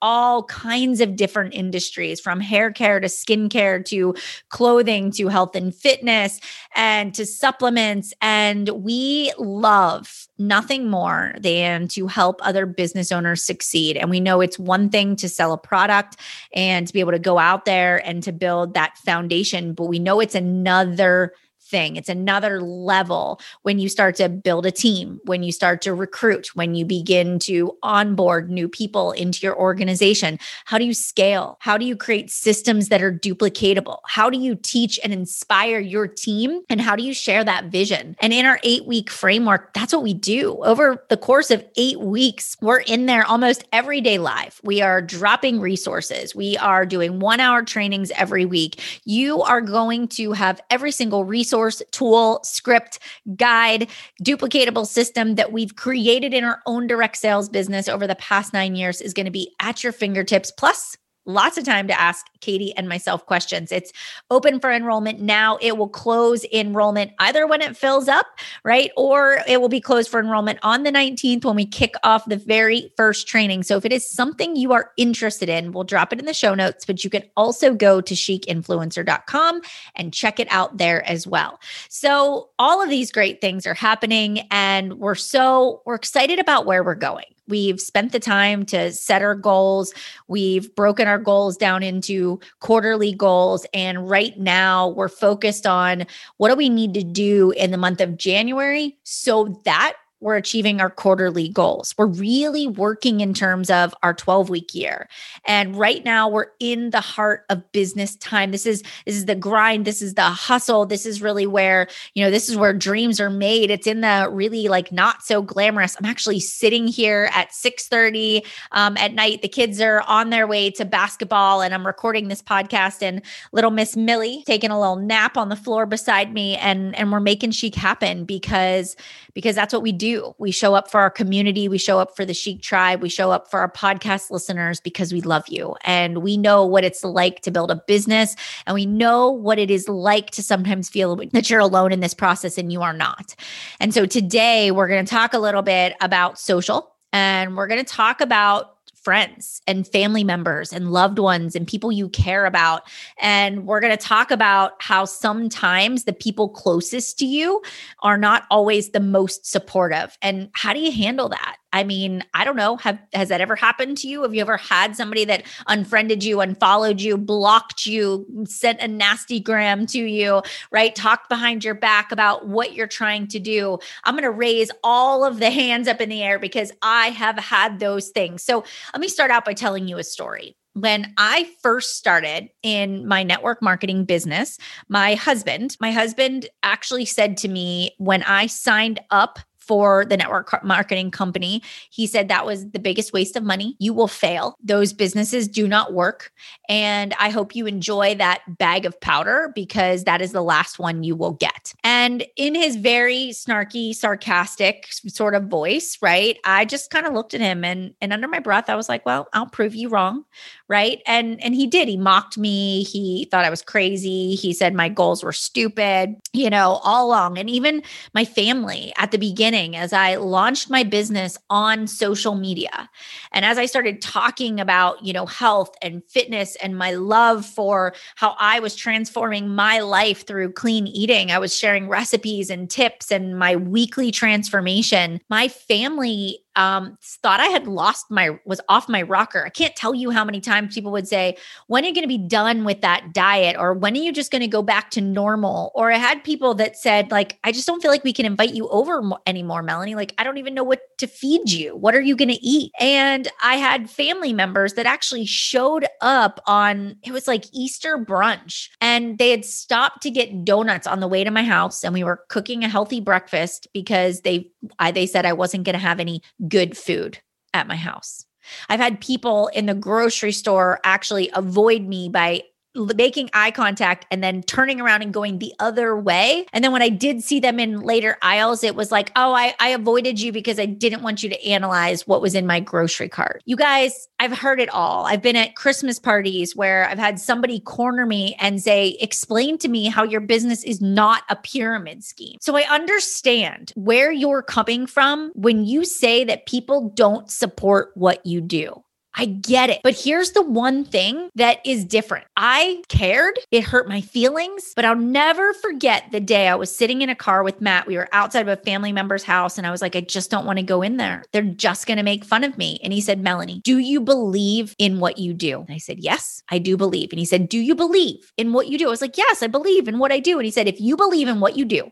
all 0.01 0.43
kinds 0.43 1.01
of 1.01 1.15
different 1.15 1.53
industries 1.53 2.19
from 2.19 2.39
hair 2.39 2.71
care 2.71 2.99
to 2.99 3.07
skincare 3.07 3.83
to 3.85 4.15
clothing 4.49 5.11
to 5.11 5.27
health 5.27 5.55
and 5.55 5.73
fitness 5.73 6.39
and 6.75 7.13
to 7.15 7.25
supplements. 7.25 8.13
And 8.21 8.69
we 8.69 9.31
love 9.37 10.27
nothing 10.37 10.89
more 10.89 11.33
than 11.39 11.87
to 11.87 12.07
help 12.07 12.39
other 12.43 12.65
business 12.65 13.11
owners 13.11 13.41
succeed. 13.41 13.95
And 13.95 14.09
we 14.09 14.19
know 14.19 14.41
it's 14.41 14.59
one 14.59 14.89
thing 14.89 15.15
to 15.17 15.29
sell 15.29 15.53
a 15.53 15.57
product 15.57 16.17
and 16.53 16.85
to 16.87 16.93
be 16.93 16.99
able 16.99 17.13
to 17.13 17.19
go 17.19 17.39
out 17.39 17.65
there 17.65 18.05
and 18.05 18.21
to 18.23 18.31
build 18.31 18.73
that 18.73 18.97
foundation, 18.97 19.73
but 19.73 19.85
we 19.85 19.99
know 19.99 20.19
it's 20.19 20.35
another 20.35 21.33
thing. 21.65 21.95
It's 21.95 22.09
another 22.09 22.61
level 22.61 23.39
when 23.63 23.79
you 23.79 23.89
start 23.89 24.15
to 24.15 24.29
build 24.29 24.65
a 24.65 24.71
team, 24.71 25.19
when 25.25 25.43
you 25.43 25.51
start 25.51 25.81
to 25.83 25.93
recruit, 25.93 26.55
when 26.55 26.75
you 26.75 26.85
begin 26.85 27.39
to 27.39 27.77
onboard 27.81 28.49
new 28.49 28.67
people 28.67 29.11
into 29.11 29.45
your 29.45 29.57
organization. 29.57 30.39
How 30.65 30.77
do 30.77 30.85
you 30.85 30.93
scale? 30.93 31.57
How 31.59 31.77
do 31.77 31.85
you 31.85 31.95
create 31.95 32.29
systems 32.29 32.89
that 32.89 33.01
are 33.01 33.11
duplicatable? 33.11 33.99
How 34.05 34.29
do 34.29 34.37
you 34.37 34.55
teach 34.55 34.99
and 35.03 35.11
inspire 35.11 35.79
your 35.79 36.07
team? 36.07 36.61
And 36.69 36.79
how 36.79 36.95
do 36.95 37.03
you 37.03 37.13
share 37.13 37.43
that 37.43 37.65
vision? 37.65 38.15
And 38.19 38.31
in 38.31 38.45
our 38.45 38.59
eight 38.63 38.85
week 38.85 39.09
framework, 39.09 39.73
that's 39.73 39.93
what 39.93 40.03
we 40.03 40.13
do. 40.13 40.57
Over 40.63 41.03
the 41.09 41.17
course 41.17 41.51
of 41.51 41.65
eight 41.77 41.99
weeks, 41.99 42.57
we're 42.61 42.79
in 42.79 43.05
there 43.05 43.25
almost 43.25 43.63
every 43.73 44.01
day 44.01 44.17
live. 44.17 44.59
We 44.63 44.81
are 44.81 45.01
dropping 45.01 45.59
resources. 45.59 46.35
We 46.35 46.57
are 46.57 46.85
doing 46.85 47.19
one 47.19 47.39
hour 47.39 47.63
trainings 47.63 48.11
every 48.11 48.45
week. 48.45 48.81
You 49.05 49.41
are 49.41 49.61
going 49.61 50.07
to 50.09 50.31
have 50.33 50.61
every 50.69 50.91
single 50.91 51.25
resource, 51.55 51.81
tool, 51.91 52.39
script, 52.43 52.99
guide, 53.35 53.87
duplicatable 54.23 54.85
system 54.85 55.35
that 55.35 55.51
we've 55.51 55.75
created 55.75 56.33
in 56.33 56.43
our 56.43 56.61
own 56.65 56.85
direct 56.87 57.17
sales 57.17 57.47
business 57.47 57.87
over 57.87 58.05
the 58.05 58.15
past 58.15 58.53
nine 58.53 58.75
years 58.75 58.99
is 59.01 59.13
going 59.13 59.25
to 59.25 59.31
be 59.31 59.53
at 59.61 59.83
your 59.83 59.93
fingertips. 59.93 60.51
Plus, 60.51 60.97
lots 61.25 61.57
of 61.57 61.63
time 61.63 61.87
to 61.87 61.99
ask 61.99 62.27
Katie 62.41 62.73
and 62.77 62.87
myself 62.87 63.25
questions. 63.25 63.71
It's 63.71 63.91
open 64.29 64.59
for 64.59 64.71
enrollment 64.71 65.19
now. 65.19 65.57
It 65.61 65.77
will 65.77 65.89
close 65.89 66.45
enrollment 66.51 67.11
either 67.19 67.47
when 67.47 67.61
it 67.61 67.75
fills 67.75 68.07
up, 68.07 68.25
right? 68.63 68.91
Or 68.95 69.39
it 69.47 69.59
will 69.59 69.69
be 69.69 69.81
closed 69.81 70.09
for 70.09 70.19
enrollment 70.19 70.59
on 70.61 70.83
the 70.83 70.91
19th 70.91 71.45
when 71.45 71.55
we 71.55 71.65
kick 71.65 71.95
off 72.03 72.25
the 72.25 72.37
very 72.37 72.91
first 72.95 73.27
training. 73.27 73.63
So 73.63 73.77
if 73.77 73.85
it 73.85 73.91
is 73.91 74.09
something 74.09 74.55
you 74.55 74.73
are 74.73 74.91
interested 74.97 75.49
in, 75.49 75.71
we'll 75.71 75.83
drop 75.83 76.13
it 76.13 76.19
in 76.19 76.25
the 76.25 76.33
show 76.33 76.53
notes, 76.53 76.85
but 76.85 77.03
you 77.03 77.09
can 77.09 77.23
also 77.35 77.73
go 77.73 78.01
to 78.01 78.13
chicinfluencer.com 78.13 79.61
and 79.95 80.13
check 80.13 80.39
it 80.39 80.47
out 80.51 80.77
there 80.77 81.07
as 81.09 81.25
well. 81.25 81.59
So 81.89 82.49
all 82.59 82.81
of 82.81 82.89
these 82.89 83.11
great 83.11 83.41
things 83.41 83.65
are 83.65 83.73
happening 83.73 84.47
and 84.51 84.99
we're 84.99 85.15
so 85.15 85.81
we're 85.85 85.95
excited 85.95 86.39
about 86.39 86.65
where 86.65 86.83
we're 86.83 86.95
going. 86.95 87.25
We've 87.47 87.79
spent 87.79 88.11
the 88.11 88.19
time 88.19 88.65
to 88.67 88.91
set 88.91 89.21
our 89.21 89.35
goals. 89.35 89.93
We've 90.27 90.73
broken 90.75 91.07
our 91.07 91.19
goals 91.19 91.57
down 91.57 91.83
into 91.83 92.39
quarterly 92.59 93.13
goals. 93.13 93.65
And 93.73 94.09
right 94.09 94.37
now 94.39 94.89
we're 94.89 95.09
focused 95.09 95.67
on 95.67 96.05
what 96.37 96.49
do 96.49 96.55
we 96.55 96.69
need 96.69 96.93
to 96.95 97.03
do 97.03 97.51
in 97.51 97.71
the 97.71 97.77
month 97.77 98.01
of 98.01 98.17
January 98.17 98.97
so 99.03 99.61
that 99.65 99.95
we're 100.25 100.35
achieving 100.35 100.81
our 100.81 100.89
quarterly 100.89 101.47
goals. 101.47 101.93
We're 101.99 102.07
really 102.07 102.67
working 102.67 103.21
in 103.21 103.35
terms 103.35 103.69
of 103.69 103.93
our 104.01 104.11
12 104.11 104.49
week 104.49 104.73
year. 104.73 105.07
And 105.45 105.75
right 105.75 106.03
now 106.03 106.27
we're 106.27 106.47
in 106.59 106.89
the 106.89 106.99
heart 106.99 107.45
of 107.51 107.71
business 107.71 108.15
time. 108.15 108.49
This 108.49 108.65
is 108.65 108.81
this 109.05 109.15
is 109.15 109.25
the 109.25 109.35
grind, 109.35 109.85
this 109.85 110.01
is 110.01 110.15
the 110.15 110.23
hustle. 110.23 110.87
This 110.87 111.05
is 111.05 111.21
really 111.21 111.45
where, 111.45 111.87
you 112.15 112.23
know, 112.23 112.31
this 112.31 112.49
is 112.49 112.57
where 112.57 112.73
dreams 112.73 113.19
are 113.19 113.29
made. 113.29 113.69
It's 113.69 113.85
in 113.85 114.01
the 114.01 114.27
really 114.31 114.67
like 114.67 114.91
not 114.91 115.21
so 115.21 115.43
glamorous. 115.43 115.95
I'm 115.99 116.05
actually 116.05 116.39
sitting 116.39 116.87
here 116.87 117.29
at 117.31 117.51
6:30 117.51 118.43
um, 118.71 118.97
at 118.97 119.13
night. 119.13 119.43
The 119.43 119.47
kids 119.47 119.79
are 119.79 120.01
on 120.07 120.31
their 120.31 120.47
way 120.47 120.71
to 120.71 120.85
basketball 120.85 121.61
and 121.61 121.71
I'm 121.71 121.85
recording 121.85 122.29
this 122.29 122.41
podcast 122.41 123.03
and 123.03 123.21
little 123.51 123.69
Miss 123.69 123.95
Millie 123.95 124.43
taking 124.47 124.71
a 124.71 124.79
little 124.79 124.95
nap 124.95 125.37
on 125.37 125.49
the 125.49 125.55
floor 125.55 125.85
beside 125.85 126.33
me 126.33 126.57
and 126.57 126.95
and 126.95 127.11
we're 127.11 127.19
making 127.19 127.51
chic 127.51 127.75
happen 127.75 128.25
because 128.25 128.95
because 129.35 129.53
that's 129.53 129.71
what 129.71 129.83
we 129.83 129.91
do 129.91 130.14
We 130.37 130.51
show 130.51 130.75
up 130.75 130.89
for 130.89 130.99
our 130.99 131.09
community, 131.09 131.67
we 131.67 131.77
show 131.77 131.99
up 131.99 132.15
for 132.15 132.25
the 132.25 132.33
Chic 132.33 132.61
Tribe, 132.61 133.01
we 133.01 133.09
show 133.09 133.31
up 133.31 133.49
for 133.49 133.59
our 133.59 133.71
podcast 133.71 134.31
listeners 134.31 134.79
because 134.79 135.13
we 135.13 135.21
love 135.21 135.47
you. 135.47 135.75
And 135.83 136.19
we 136.19 136.37
know 136.37 136.65
what 136.65 136.83
it's 136.83 137.03
like 137.03 137.41
to 137.41 137.51
build 137.51 137.71
a 137.71 137.81
business. 137.87 138.35
And 138.65 138.73
we 138.73 138.85
know 138.85 139.29
what 139.29 139.59
it 139.59 139.71
is 139.71 139.87
like 139.87 140.31
to 140.31 140.43
sometimes 140.43 140.89
feel 140.89 141.15
that 141.15 141.49
you're 141.49 141.59
alone 141.59 141.91
in 141.91 141.99
this 141.99 142.13
process 142.13 142.57
and 142.57 142.71
you 142.71 142.81
are 142.81 142.93
not. 142.93 143.35
And 143.79 143.93
so 143.93 144.05
today 144.05 144.71
we're 144.71 144.87
going 144.87 145.05
to 145.05 145.09
talk 145.09 145.33
a 145.33 145.39
little 145.39 145.61
bit 145.61 145.95
about 146.01 146.39
social. 146.39 146.91
And 147.13 147.55
we're 147.55 147.67
going 147.67 147.83
to 147.83 147.89
talk 147.89 148.19
about 148.19 148.74
friends 149.05 149.61
and 149.67 149.87
family 149.87 150.23
members 150.23 150.73
and 150.73 150.91
loved 150.91 151.19
ones 151.19 151.55
and 151.55 151.67
people 151.67 151.91
you 151.91 152.09
care 152.09 152.45
about. 152.45 152.81
And 153.19 153.67
we're 153.67 153.79
going 153.79 153.95
to 153.95 154.03
talk 154.03 154.31
about 154.31 154.73
how 154.81 155.05
sometimes 155.05 156.03
the 156.03 156.13
people 156.13 156.49
closest 156.49 157.19
to 157.19 157.25
you 157.25 157.61
are 157.99 158.17
not 158.17 158.45
always 158.49 158.89
the 158.89 158.99
most 158.99 159.45
supportive. 159.45 160.17
And 160.23 160.49
how 160.53 160.73
do 160.73 160.79
you 160.79 160.91
handle 160.91 161.29
that? 161.29 161.57
I 161.75 161.83
mean, 161.83 162.23
I 162.33 162.45
don't 162.45 162.55
know. 162.55 162.77
Have 162.77 162.97
has 163.11 163.27
that 163.27 163.41
ever 163.41 163.57
happened 163.57 163.97
to 163.97 164.07
you? 164.07 164.21
Have 164.21 164.33
you 164.33 164.39
ever 164.39 164.55
had 164.55 164.95
somebody 164.95 165.25
that 165.25 165.43
unfriended 165.67 166.23
you, 166.23 166.39
unfollowed 166.39 167.01
you, 167.01 167.17
blocked 167.17 167.85
you, 167.85 168.25
sent 168.45 168.79
a 168.79 168.87
nasty 168.87 169.41
gram 169.41 169.85
to 169.87 169.99
you, 169.99 170.41
right? 170.71 170.95
Talked 170.95 171.27
behind 171.27 171.65
your 171.65 171.73
back 171.73 172.13
about 172.13 172.47
what 172.47 172.75
you're 172.75 172.87
trying 172.87 173.27
to 173.27 173.39
do. 173.39 173.77
I'm 174.05 174.13
going 174.13 174.23
to 174.23 174.31
raise 174.31 174.71
all 174.85 175.25
of 175.25 175.39
the 175.39 175.51
hands 175.51 175.89
up 175.89 175.99
in 175.99 176.07
the 176.07 176.23
air 176.23 176.39
because 176.39 176.71
I 176.81 177.07
have 177.09 177.37
had 177.37 177.81
those 177.81 178.07
things. 178.07 178.41
So, 178.41 178.63
let 178.93 179.01
me 179.01 179.09
start 179.09 179.29
out 179.29 179.43
by 179.43 179.53
telling 179.53 179.89
you 179.89 179.97
a 179.97 180.03
story 180.05 180.55
when 180.75 181.13
I 181.17 181.49
first 181.61 181.97
started 181.97 182.49
in 182.61 183.05
my 183.07 183.23
network 183.23 183.61
marketing 183.61 184.05
business, 184.05 184.57
my 184.87 185.15
husband, 185.15 185.75
my 185.81 185.91
husband 185.91 186.47
actually 186.63 187.05
said 187.05 187.37
to 187.37 187.47
me 187.47 187.95
when 187.97 188.23
I 188.23 188.47
signed 188.47 188.99
up 189.09 189.39
for 189.65 190.05
the 190.05 190.17
network 190.17 190.63
marketing 190.63 191.11
company. 191.11 191.61
He 191.89 192.07
said 192.07 192.27
that 192.27 192.45
was 192.45 192.69
the 192.71 192.79
biggest 192.79 193.13
waste 193.13 193.35
of 193.35 193.43
money. 193.43 193.75
You 193.79 193.93
will 193.93 194.07
fail. 194.07 194.55
Those 194.63 194.93
businesses 194.93 195.47
do 195.47 195.67
not 195.67 195.93
work. 195.93 196.31
And 196.69 197.13
I 197.19 197.29
hope 197.29 197.55
you 197.55 197.65
enjoy 197.65 198.15
that 198.15 198.41
bag 198.57 198.85
of 198.85 198.99
powder 199.01 199.51
because 199.55 200.03
that 200.03 200.21
is 200.21 200.31
the 200.31 200.43
last 200.43 200.79
one 200.79 201.03
you 201.03 201.15
will 201.15 201.33
get. 201.33 201.73
And 201.83 202.25
in 202.35 202.55
his 202.55 202.75
very 202.75 203.29
snarky, 203.31 203.95
sarcastic 203.95 204.87
sort 204.89 205.35
of 205.35 205.45
voice, 205.45 205.97
right? 206.01 206.37
I 206.43 206.65
just 206.65 206.91
kind 206.91 207.05
of 207.05 207.13
looked 207.13 207.33
at 207.33 207.41
him 207.41 207.63
and 207.63 207.93
and 208.01 208.13
under 208.13 208.27
my 208.27 208.39
breath 208.39 208.69
I 208.69 208.75
was 208.75 208.89
like, 208.89 209.05
"Well, 209.05 209.27
I'll 209.33 209.47
prove 209.47 209.75
you 209.75 209.89
wrong." 209.89 210.25
Right? 210.67 211.01
And 211.05 211.43
and 211.43 211.55
he 211.55 211.67
did. 211.67 211.87
He 211.87 211.97
mocked 211.97 212.37
me. 212.37 212.83
He 212.83 213.27
thought 213.31 213.45
I 213.45 213.49
was 213.49 213.61
crazy. 213.61 214.35
He 214.35 214.53
said 214.53 214.73
my 214.73 214.89
goals 214.89 215.23
were 215.23 215.33
stupid, 215.33 216.15
you 216.33 216.49
know, 216.49 216.79
all 216.83 217.07
along. 217.07 217.37
And 217.37 217.49
even 217.49 217.83
my 218.13 218.25
family 218.25 218.93
at 218.97 219.11
the 219.11 219.17
beginning 219.17 219.54
beginning 219.55 219.77
as 219.77 219.93
I 219.93 220.15
launched 220.15 220.69
my 220.69 220.83
business 220.83 221.37
on 221.49 221.87
social 221.87 222.35
media. 222.35 222.89
And 223.31 223.45
as 223.45 223.57
I 223.57 223.65
started 223.65 224.01
talking 224.01 224.59
about, 224.59 225.03
you 225.03 225.13
know, 225.13 225.25
health 225.25 225.73
and 225.81 226.03
fitness 226.09 226.57
and 226.57 226.77
my 226.77 226.91
love 226.91 227.45
for 227.45 227.93
how 228.15 228.35
I 228.37 228.59
was 228.59 228.75
transforming 228.75 229.47
my 229.47 229.79
life 229.79 230.27
through 230.27 230.53
clean 230.53 230.87
eating, 230.87 231.31
I 231.31 231.39
was 231.39 231.57
sharing 231.57 231.87
recipes 231.87 232.49
and 232.49 232.69
tips 232.69 233.11
and 233.11 233.39
my 233.39 233.55
weekly 233.55 234.11
transformation. 234.11 235.21
My 235.29 235.47
family 235.47 236.39
um, 236.55 236.97
thought 237.01 237.39
I 237.39 237.47
had 237.47 237.67
lost 237.67 238.05
my, 238.09 238.37
was 238.45 238.61
off 238.69 238.87
my 238.89 239.01
rocker. 239.01 239.45
I 239.45 239.49
can't 239.49 239.75
tell 239.75 239.93
you 239.93 240.09
how 240.09 240.23
many 240.23 240.41
times 240.41 240.73
people 240.73 240.91
would 240.91 241.07
say, 241.07 241.37
when 241.67 241.83
are 241.83 241.87
you 241.87 241.93
going 241.93 242.03
to 242.03 242.07
be 242.07 242.17
done 242.17 242.63
with 242.63 242.81
that 242.81 243.13
diet? 243.13 243.55
Or 243.57 243.73
when 243.73 243.93
are 243.93 244.01
you 244.01 244.11
just 244.11 244.31
going 244.31 244.41
to 244.41 244.47
go 244.47 244.61
back 244.61 244.91
to 244.91 245.01
normal? 245.01 245.71
Or 245.75 245.91
I 245.91 245.97
had 245.97 246.23
people 246.23 246.53
that 246.55 246.77
said, 246.77 247.11
like, 247.11 247.39
I 247.43 247.51
just 247.51 247.67
don't 247.67 247.81
feel 247.81 247.91
like 247.91 248.03
we 248.03 248.13
can 248.13 248.25
invite 248.25 248.53
you 248.53 248.67
over 248.69 249.01
anymore, 249.27 249.63
Melanie. 249.63 249.95
Like, 249.95 250.13
I 250.17 250.23
don't 250.23 250.37
even 250.37 250.53
know 250.53 250.63
what 250.63 250.81
to 250.99 251.07
feed 251.07 251.51
you. 251.51 251.75
What 251.75 251.95
are 251.95 252.01
you 252.01 252.15
going 252.15 252.29
to 252.29 252.45
eat? 252.45 252.71
And 252.79 253.27
I 253.43 253.55
had 253.55 253.89
family 253.89 254.33
members 254.33 254.73
that 254.73 254.85
actually 254.85 255.25
showed 255.25 255.85
up 256.01 256.39
on, 256.47 256.97
it 257.03 257.11
was 257.11 257.27
like 257.27 257.45
Easter 257.53 257.97
brunch, 257.97 258.69
and 258.81 259.17
they 259.17 259.31
had 259.31 259.45
stopped 259.45 260.01
to 260.03 260.11
get 260.11 260.45
donuts 260.45 260.87
on 260.87 260.99
the 260.99 261.07
way 261.07 261.23
to 261.23 261.31
my 261.31 261.43
house. 261.43 261.83
And 261.83 261.93
we 261.93 262.03
were 262.03 262.23
cooking 262.29 262.63
a 262.63 262.69
healthy 262.69 263.01
breakfast 263.01 263.67
because 263.73 264.21
they, 264.21 264.51
I, 264.79 264.91
they 264.91 265.05
said 265.05 265.25
I 265.25 265.33
wasn't 265.33 265.63
going 265.63 265.73
to 265.73 265.79
have 265.79 265.99
any 265.99 266.21
good 266.47 266.77
food 266.77 267.19
at 267.53 267.67
my 267.67 267.75
house. 267.75 268.25
I've 268.69 268.79
had 268.79 269.01
people 269.01 269.47
in 269.47 269.65
the 269.65 269.73
grocery 269.73 270.31
store 270.31 270.79
actually 270.83 271.31
avoid 271.33 271.81
me 271.83 272.09
by 272.09 272.43
making 272.75 273.29
eye 273.33 273.51
contact 273.51 274.05
and 274.11 274.23
then 274.23 274.43
turning 274.43 274.81
around 274.81 275.01
and 275.01 275.13
going 275.13 275.39
the 275.39 275.53
other 275.59 275.97
way. 275.97 276.45
And 276.53 276.63
then 276.63 276.71
when 276.71 276.81
I 276.81 276.89
did 276.89 277.23
see 277.23 277.39
them 277.39 277.59
in 277.59 277.81
later 277.81 278.17
aisles, 278.21 278.63
it 278.63 278.75
was 278.75 278.91
like, 278.91 279.11
oh, 279.15 279.33
I, 279.33 279.53
I 279.59 279.69
avoided 279.69 280.19
you 280.19 280.31
because 280.31 280.59
I 280.59 280.65
didn't 280.65 281.01
want 281.01 281.23
you 281.23 281.29
to 281.29 281.45
analyze 281.45 282.07
what 282.07 282.21
was 282.21 282.35
in 282.35 282.45
my 282.45 282.59
grocery 282.59 283.09
cart. 283.09 283.41
You 283.45 283.55
guys, 283.55 284.07
I've 284.19 284.37
heard 284.37 284.59
it 284.59 284.69
all. 284.69 285.05
I've 285.05 285.21
been 285.21 285.35
at 285.35 285.55
Christmas 285.55 285.99
parties 285.99 286.55
where 286.55 286.87
I've 286.87 286.99
had 286.99 287.19
somebody 287.19 287.59
corner 287.59 288.05
me 288.05 288.35
and 288.39 288.61
say, 288.61 288.97
explain 288.99 289.57
to 289.59 289.67
me 289.67 289.87
how 289.87 290.03
your 290.03 290.21
business 290.21 290.63
is 290.63 290.81
not 290.81 291.23
a 291.29 291.35
pyramid 291.35 292.03
scheme. 292.03 292.37
So 292.41 292.55
I 292.55 292.61
understand 292.69 293.71
where 293.75 294.11
you're 294.11 294.43
coming 294.43 294.87
from 294.87 295.31
when 295.35 295.65
you 295.65 295.85
say 295.85 296.23
that 296.25 296.45
people 296.45 296.89
don't 296.95 297.29
support 297.29 297.91
what 297.95 298.25
you 298.25 298.41
do. 298.41 298.83
I 299.15 299.25
get 299.25 299.69
it. 299.69 299.81
But 299.83 299.95
here's 299.95 300.31
the 300.31 300.41
one 300.41 300.83
thing 300.83 301.29
that 301.35 301.65
is 301.65 301.85
different. 301.85 302.25
I 302.35 302.83
cared. 302.89 303.39
It 303.51 303.63
hurt 303.63 303.87
my 303.87 304.01
feelings, 304.01 304.73
but 304.75 304.85
I'll 304.85 304.95
never 304.95 305.53
forget 305.53 306.11
the 306.11 306.19
day 306.19 306.47
I 306.47 306.55
was 306.55 306.75
sitting 306.75 307.01
in 307.01 307.09
a 307.09 307.15
car 307.15 307.43
with 307.43 307.61
Matt. 307.61 307.87
We 307.87 307.97
were 307.97 308.09
outside 308.11 308.47
of 308.47 308.47
a 308.47 308.61
family 308.63 308.91
member's 308.91 309.23
house 309.23 309.57
and 309.57 309.65
I 309.65 309.71
was 309.71 309.81
like, 309.81 309.95
I 309.95 310.01
just 310.01 310.29
don't 310.29 310.45
want 310.45 310.59
to 310.59 310.63
go 310.63 310.81
in 310.81 310.97
there. 310.97 311.23
They're 311.31 311.43
just 311.43 311.87
going 311.87 311.97
to 311.97 312.03
make 312.03 312.25
fun 312.25 312.43
of 312.43 312.57
me. 312.57 312.79
And 312.83 312.91
he 312.91 313.01
said, 313.01 313.21
Melanie, 313.21 313.61
do 313.63 313.77
you 313.77 314.01
believe 314.01 314.75
in 314.77 314.99
what 314.99 315.17
you 315.17 315.33
do? 315.33 315.61
And 315.61 315.71
I 315.71 315.77
said, 315.77 315.99
Yes, 315.99 316.43
I 316.49 316.59
do 316.59 316.77
believe. 316.77 317.11
And 317.11 317.19
he 317.19 317.25
said, 317.25 317.49
Do 317.49 317.59
you 317.59 317.75
believe 317.75 318.31
in 318.37 318.53
what 318.53 318.67
you 318.67 318.77
do? 318.77 318.87
I 318.87 318.91
was 318.91 319.01
like, 319.01 319.17
Yes, 319.17 319.41
I 319.41 319.47
believe 319.47 319.87
in 319.87 319.99
what 319.99 320.11
I 320.11 320.19
do. 320.19 320.37
And 320.37 320.45
he 320.45 320.51
said, 320.51 320.67
If 320.67 320.81
you 320.81 320.97
believe 320.97 321.27
in 321.27 321.39
what 321.39 321.55
you 321.55 321.65
do, 321.65 321.89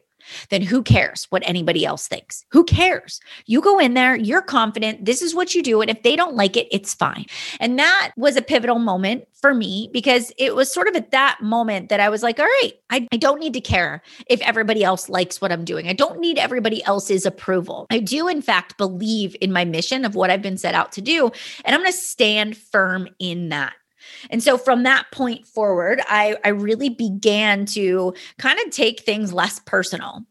then 0.50 0.62
who 0.62 0.84
cares 0.84 1.26
what 1.30 1.44
anybody 1.46 1.86
else 1.86 2.08
thinks? 2.08 2.46
Who 2.50 2.64
cares? 2.64 3.20
You 3.46 3.62
go 3.62 3.80
in 3.80 3.94
there, 3.94 4.16
you're 4.16 4.42
confident, 4.42 5.06
this 5.06 5.22
is 5.22 5.36
what 5.36 5.56
you 5.56 5.64
do. 5.64 5.82
And 5.82 5.90
if 5.90 6.04
they 6.04 6.16
don't 6.16 6.36
like 6.36 6.58
it, 6.58 6.68
it's 6.72 6.94
fine. 6.94 7.26
And 7.60 7.78
that 7.80 8.12
was 8.18 8.36
a 8.36 8.42
pivotal 8.42 8.80
moment 8.80 9.28
for 9.34 9.54
me 9.54 9.90
because 9.92 10.32
it 10.38 10.56
was 10.56 10.74
sort 10.74 10.88
of 10.88 10.96
at 10.96 11.12
that 11.12 11.40
moment 11.42 11.90
that 11.90 12.00
I 12.00 12.10
was 12.10 12.24
like, 12.24 12.40
all 12.40 12.46
right, 12.46 12.74
I, 12.90 13.08
I 13.12 13.18
don't 13.18 13.40
need 13.40 13.54
to 13.54 13.62
care 13.62 14.02
if 14.28 14.42
everybody 14.42 14.84
else 14.84 15.10
likes 15.10 15.42
what 15.42 15.52
I'm 15.52 15.66
doing. 15.66 15.88
I 15.88 15.94
don't 15.94 16.20
need 16.20 16.38
everybody 16.38 16.84
else's 16.86 17.26
approval. 17.26 17.88
I 17.90 18.00
do, 18.00 18.28
in 18.28 18.42
fact, 18.42 18.78
believe 18.78 19.36
in 19.42 19.52
my 19.52 19.66
mission 19.66 20.06
of 20.06 20.16
what 20.16 20.30
I've 20.30 20.42
been 20.42 20.58
set 20.58 20.76
out 20.76 20.92
to 20.94 21.02
do. 21.02 21.32
And 21.66 21.76
I'm 21.76 21.82
going 21.82 21.92
to 21.92 21.98
stand 21.98 22.56
firm 22.56 23.10
in 23.20 23.50
that. 23.50 23.74
And 24.30 24.42
so 24.42 24.58
from 24.58 24.84
that 24.84 25.06
point 25.12 25.48
forward, 25.48 26.02
I, 26.08 26.38
I 26.44 26.50
really 26.50 26.90
began 26.90 27.66
to 27.68 28.14
kind 28.38 28.60
of 28.66 28.72
take 28.72 29.02
things 29.02 29.34
less 29.34 29.60
personal. 29.60 30.26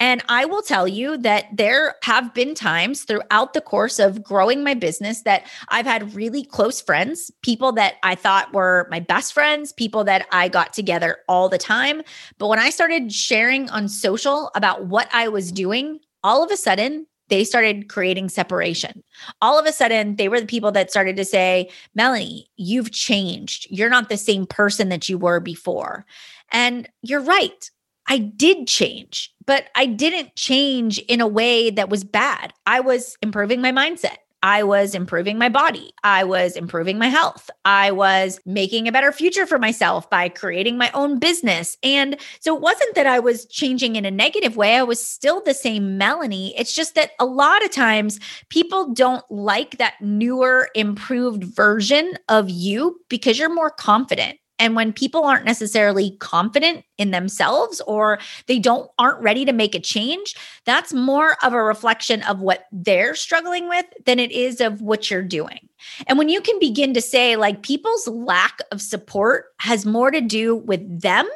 And 0.00 0.22
I 0.28 0.44
will 0.44 0.62
tell 0.62 0.88
you 0.88 1.16
that 1.18 1.44
there 1.52 1.96
have 2.02 2.34
been 2.34 2.54
times 2.54 3.04
throughout 3.04 3.54
the 3.54 3.60
course 3.60 3.98
of 3.98 4.22
growing 4.22 4.64
my 4.64 4.74
business 4.74 5.22
that 5.22 5.46
I've 5.68 5.86
had 5.86 6.14
really 6.14 6.44
close 6.44 6.80
friends, 6.80 7.30
people 7.42 7.72
that 7.72 7.94
I 8.02 8.14
thought 8.14 8.52
were 8.52 8.88
my 8.90 9.00
best 9.00 9.32
friends, 9.32 9.72
people 9.72 10.04
that 10.04 10.26
I 10.32 10.48
got 10.48 10.72
together 10.72 11.18
all 11.28 11.48
the 11.48 11.58
time. 11.58 12.02
But 12.38 12.48
when 12.48 12.58
I 12.58 12.70
started 12.70 13.12
sharing 13.12 13.70
on 13.70 13.88
social 13.88 14.50
about 14.54 14.86
what 14.86 15.08
I 15.12 15.28
was 15.28 15.52
doing, 15.52 16.00
all 16.24 16.42
of 16.42 16.50
a 16.50 16.56
sudden 16.56 17.06
they 17.28 17.44
started 17.44 17.88
creating 17.88 18.28
separation. 18.28 19.02
All 19.40 19.58
of 19.58 19.66
a 19.66 19.72
sudden, 19.72 20.16
they 20.16 20.28
were 20.28 20.40
the 20.40 20.46
people 20.46 20.72
that 20.72 20.90
started 20.90 21.16
to 21.16 21.24
say, 21.24 21.70
Melanie, 21.94 22.48
you've 22.56 22.90
changed. 22.90 23.66
You're 23.70 23.90
not 23.90 24.08
the 24.08 24.16
same 24.16 24.46
person 24.46 24.88
that 24.88 25.08
you 25.08 25.18
were 25.18 25.40
before. 25.40 26.06
And 26.50 26.88
you're 27.02 27.20
right. 27.20 27.70
I 28.06 28.18
did 28.18 28.66
change, 28.66 29.32
but 29.44 29.66
I 29.74 29.84
didn't 29.86 30.34
change 30.34 30.98
in 31.00 31.20
a 31.20 31.26
way 31.26 31.70
that 31.70 31.90
was 31.90 32.04
bad. 32.04 32.54
I 32.66 32.80
was 32.80 33.16
improving 33.22 33.60
my 33.60 33.70
mindset. 33.70 34.16
I 34.42 34.62
was 34.62 34.94
improving 34.94 35.38
my 35.38 35.48
body. 35.48 35.90
I 36.04 36.24
was 36.24 36.56
improving 36.56 36.98
my 36.98 37.08
health. 37.08 37.50
I 37.64 37.90
was 37.90 38.40
making 38.46 38.86
a 38.86 38.92
better 38.92 39.12
future 39.12 39.46
for 39.46 39.58
myself 39.58 40.08
by 40.10 40.28
creating 40.28 40.78
my 40.78 40.90
own 40.92 41.18
business. 41.18 41.76
And 41.82 42.16
so 42.40 42.54
it 42.54 42.62
wasn't 42.62 42.94
that 42.94 43.06
I 43.06 43.18
was 43.18 43.46
changing 43.46 43.96
in 43.96 44.04
a 44.04 44.10
negative 44.10 44.56
way. 44.56 44.76
I 44.76 44.82
was 44.82 45.04
still 45.04 45.42
the 45.42 45.54
same 45.54 45.98
Melanie. 45.98 46.56
It's 46.56 46.74
just 46.74 46.94
that 46.94 47.12
a 47.18 47.26
lot 47.26 47.64
of 47.64 47.70
times 47.70 48.20
people 48.48 48.92
don't 48.94 49.24
like 49.30 49.78
that 49.78 49.94
newer, 50.00 50.68
improved 50.74 51.44
version 51.44 52.14
of 52.28 52.48
you 52.48 53.00
because 53.08 53.38
you're 53.38 53.52
more 53.52 53.70
confident. 53.70 54.38
And 54.58 54.74
when 54.74 54.92
people 54.92 55.24
aren't 55.24 55.44
necessarily 55.44 56.16
confident 56.18 56.84
in 56.96 57.10
themselves 57.10 57.80
or 57.86 58.18
they 58.46 58.58
don't 58.58 58.90
aren't 58.98 59.22
ready 59.22 59.44
to 59.44 59.52
make 59.52 59.74
a 59.74 59.80
change, 59.80 60.34
that's 60.64 60.92
more 60.92 61.36
of 61.42 61.52
a 61.52 61.62
reflection 61.62 62.22
of 62.22 62.40
what 62.40 62.64
they're 62.72 63.14
struggling 63.14 63.68
with 63.68 63.86
than 64.04 64.18
it 64.18 64.32
is 64.32 64.60
of 64.60 64.82
what 64.82 65.10
you're 65.10 65.22
doing. 65.22 65.68
And 66.06 66.18
when 66.18 66.28
you 66.28 66.40
can 66.40 66.58
begin 66.58 66.94
to 66.94 67.00
say 67.00 67.36
like 67.36 67.62
people's 67.62 68.08
lack 68.08 68.60
of 68.72 68.82
support 68.82 69.46
has 69.58 69.86
more 69.86 70.10
to 70.10 70.20
do 70.20 70.56
with 70.56 71.00
them 71.00 71.28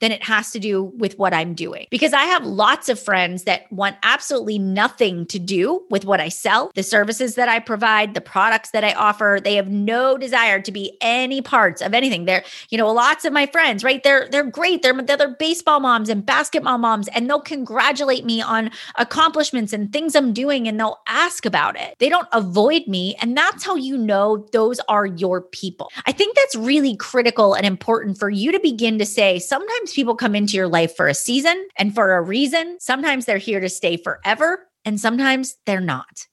than 0.00 0.12
it 0.12 0.22
has 0.24 0.50
to 0.50 0.58
do 0.58 0.84
with 0.84 1.18
what 1.18 1.32
I'm 1.32 1.54
doing. 1.54 1.86
Because 1.90 2.12
I 2.12 2.24
have 2.24 2.44
lots 2.44 2.88
of 2.88 2.98
friends 2.98 3.44
that 3.44 3.70
want 3.72 3.96
absolutely 4.02 4.58
nothing 4.58 5.26
to 5.26 5.38
do 5.38 5.84
with 5.90 6.04
what 6.04 6.20
I 6.20 6.28
sell, 6.28 6.70
the 6.74 6.82
services 6.82 7.36
that 7.36 7.48
I 7.48 7.58
provide, 7.60 8.14
the 8.14 8.20
products 8.20 8.70
that 8.70 8.84
I 8.84 8.92
offer. 8.92 9.38
They 9.42 9.54
have 9.56 9.68
no 9.68 10.18
desire 10.18 10.60
to 10.60 10.72
be 10.72 10.96
any 11.00 11.40
parts 11.40 11.80
of 11.80 11.94
anything. 11.94 12.24
They're, 12.24 12.44
you 12.70 12.78
know, 12.78 12.92
lots 12.92 13.24
of 13.24 13.32
my 13.32 13.46
friends, 13.46 13.84
right? 13.84 14.02
They're 14.02 14.28
they're 14.30 14.44
great. 14.44 14.82
They're 14.82 15.00
they're 15.02 15.36
baseball 15.38 15.80
moms 15.80 16.08
and 16.08 16.24
basketball 16.24 16.78
moms 16.78 17.08
and 17.08 17.28
they'll 17.28 17.40
congratulate 17.40 18.24
me 18.24 18.42
on 18.42 18.70
accomplishments 18.96 19.72
and 19.72 19.92
things 19.92 20.14
I'm 20.14 20.32
doing 20.32 20.66
and 20.68 20.78
they'll 20.78 21.00
ask 21.06 21.46
about 21.46 21.78
it. 21.78 21.94
They 21.98 22.08
don't 22.08 22.28
avoid 22.32 22.86
me 22.86 23.16
and 23.20 23.36
that's 23.36 23.64
how 23.64 23.76
you 23.76 23.96
know 23.96 24.46
those 24.52 24.80
are 24.88 25.06
your 25.06 25.40
people. 25.40 25.90
I 26.06 26.12
think 26.12 26.36
that's 26.36 26.56
really 26.56 26.96
critical 26.96 27.54
and 27.54 27.64
important 27.64 28.18
for 28.18 28.30
you 28.30 28.52
to 28.52 28.60
begin 28.60 28.98
to 28.98 29.06
say 29.06 29.38
sometimes 29.38 29.83
people 29.92 30.16
come 30.16 30.34
into 30.34 30.56
your 30.56 30.68
life 30.68 30.96
for 30.96 31.08
a 31.08 31.14
season 31.14 31.68
and 31.76 31.94
for 31.94 32.14
a 32.14 32.22
reason. 32.22 32.78
Sometimes 32.80 33.26
they're 33.26 33.38
here 33.38 33.60
to 33.60 33.68
stay 33.68 33.96
forever, 33.96 34.66
and 34.84 35.00
sometimes 35.00 35.56
they're 35.66 35.80
not. 35.80 36.26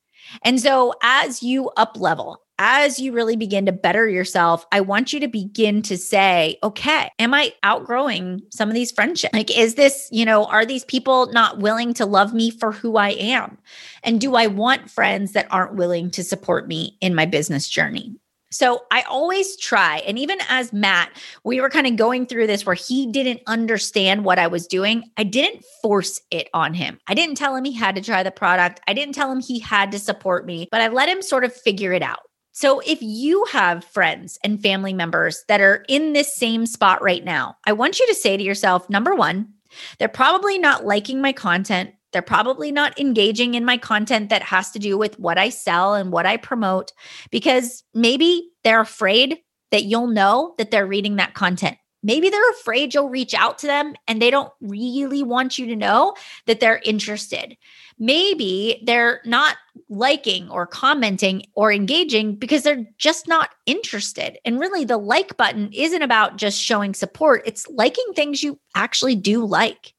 And 0.44 0.62
so, 0.62 0.94
as 1.02 1.44
you 1.44 1.70
up 1.78 2.00
level, 2.00 2.42
as 2.64 3.00
you 3.00 3.12
really 3.12 3.36
begin 3.36 3.66
to 3.66 3.72
better 3.72 4.08
yourself, 4.08 4.66
I 4.72 4.82
want 4.82 5.12
you 5.12 5.20
to 5.22 5.28
begin 5.28 5.82
to 5.82 5.98
say, 5.98 6.60
okay, 6.62 7.10
am 7.18 7.34
I 7.34 7.54
outgrowing 7.64 8.42
some 8.52 8.70
of 8.70 8.76
these 8.76 8.92
friendships? 8.92 9.34
Like, 9.34 9.56
is 9.58 9.74
this, 9.74 10.08
you 10.12 10.26
know, 10.26 10.46
are 10.46 10.64
these 10.64 10.86
people 10.86 11.32
not 11.32 11.58
willing 11.58 11.92
to 11.96 12.06
love 12.06 12.36
me 12.36 12.52
for 12.52 12.72
who 12.72 12.98
I 12.98 13.10
am? 13.10 13.58
And 14.04 14.22
do 14.22 14.36
I 14.36 14.46
want 14.46 14.92
friends 14.92 15.32
that 15.32 15.48
aren't 15.50 15.74
willing 15.74 16.12
to 16.12 16.24
support 16.24 16.68
me 16.68 16.98
in 17.02 17.16
my 17.16 17.26
business 17.26 17.68
journey? 17.68 18.16
So 18.52 18.84
I 18.92 19.02
always 19.04 19.58
try. 19.58 20.00
And 20.00 20.20
even 20.20 20.38
as 20.50 20.74
Matt, 20.74 21.12
we 21.44 21.62
were 21.62 21.70
kind 21.70 21.88
of 21.88 21.96
going 21.96 22.26
through 22.26 22.48
this 22.48 22.66
where 22.66 22.76
he 22.76 23.08
didn't 23.08 23.42
understand 23.48 24.26
what 24.26 24.40
I 24.40 24.48
was 24.48 24.68
doing. 24.68 25.10
I 25.18 25.24
didn't 25.24 25.64
force 25.82 26.20
it 26.32 26.50
on 26.54 26.74
him. 26.74 27.00
I 27.08 27.14
didn't 27.14 27.36
tell 27.36 27.56
him 27.56 27.64
he 27.64 27.74
had 27.74 27.96
to 27.96 28.02
try 28.02 28.24
the 28.24 28.32
product. 28.32 28.82
I 28.88 28.94
didn't 28.94 29.16
tell 29.16 29.32
him 29.32 29.40
he 29.40 29.60
had 29.60 29.92
to 29.94 30.00
support 30.00 30.46
me, 30.46 30.68
but 30.70 30.82
I 30.82 30.90
let 30.90 31.10
him 31.10 31.22
sort 31.22 31.46
of 31.46 31.54
figure 31.54 31.94
it 31.94 32.04
out. 32.04 32.20
So 32.52 32.82
if 32.82 33.02
you 33.02 33.46
have 33.52 33.86
friends 33.86 34.38
and 34.44 34.62
family 34.62 34.94
members 34.94 35.44
that 35.48 35.62
are 35.62 35.86
in 35.88 36.12
this 36.12 36.36
same 36.36 36.66
spot 36.66 37.02
right 37.02 37.24
now, 37.24 37.56
I 37.66 37.72
want 37.72 38.00
you 38.00 38.08
to 38.08 38.16
say 38.16 38.36
to 38.36 38.44
yourself, 38.44 38.90
number 38.90 39.16
one, 39.16 39.54
they're 39.98 40.10
probably 40.10 40.58
not 40.58 40.86
liking 40.86 41.22
my 41.22 41.32
content 41.32 41.92
they're 42.12 42.22
probably 42.22 42.72
not 42.72 43.00
engaging 43.00 43.54
in 43.54 43.66
my 43.66 43.78
content 43.78 44.30
that 44.30 44.44
has 44.44 44.72
to 44.72 44.80
do 44.80 44.98
with 44.98 45.20
what 45.20 45.38
I 45.38 45.50
sell 45.50 45.94
and 45.94 46.12
what 46.12 46.26
I 46.26 46.38
promote 46.38 46.92
because 47.30 47.84
maybe 47.94 48.50
they're 48.64 48.82
afraid 48.82 49.40
that 49.72 49.86
you'll 49.86 50.08
know 50.08 50.54
that 50.58 50.72
they're 50.72 50.86
reading 50.86 51.16
that 51.16 51.34
content. 51.34 51.78
Maybe 52.04 52.30
they're 52.30 52.52
afraid 52.52 52.94
you'll 52.94 53.10
reach 53.10 53.34
out 53.34 53.60
to 53.60 53.68
them 53.68 53.94
and 54.08 54.22
they 54.22 54.32
don't 54.32 54.52
really 54.60 55.24
want 55.24 55.60
you 55.60 55.68
to 55.68 55.76
know 55.76 56.16
that 56.48 56.60
they're 56.60 56.82
interested. 56.84 57.56
Maybe 58.00 58.82
they're 58.86 59.22
not 59.24 59.58
liking 59.88 60.50
or 60.50 60.66
commenting 60.66 61.44
or 61.54 61.72
engaging 61.72 62.36
because 62.36 62.64
they're 62.64 62.88
just 62.98 63.28
not 63.28 63.52
interested. 63.68 64.40
And 64.46 64.60
really, 64.60 64.84
the 64.84 64.98
like 64.98 65.38
button 65.38 65.70
isn't 65.72 66.02
about 66.02 66.38
just 66.38 66.60
showing 66.60 66.96
support, 66.96 67.44
it's 67.46 67.68
liking 67.68 68.14
things 68.16 68.42
you 68.42 68.60
actually 68.76 69.16
do 69.16 69.46
like. 69.46 69.94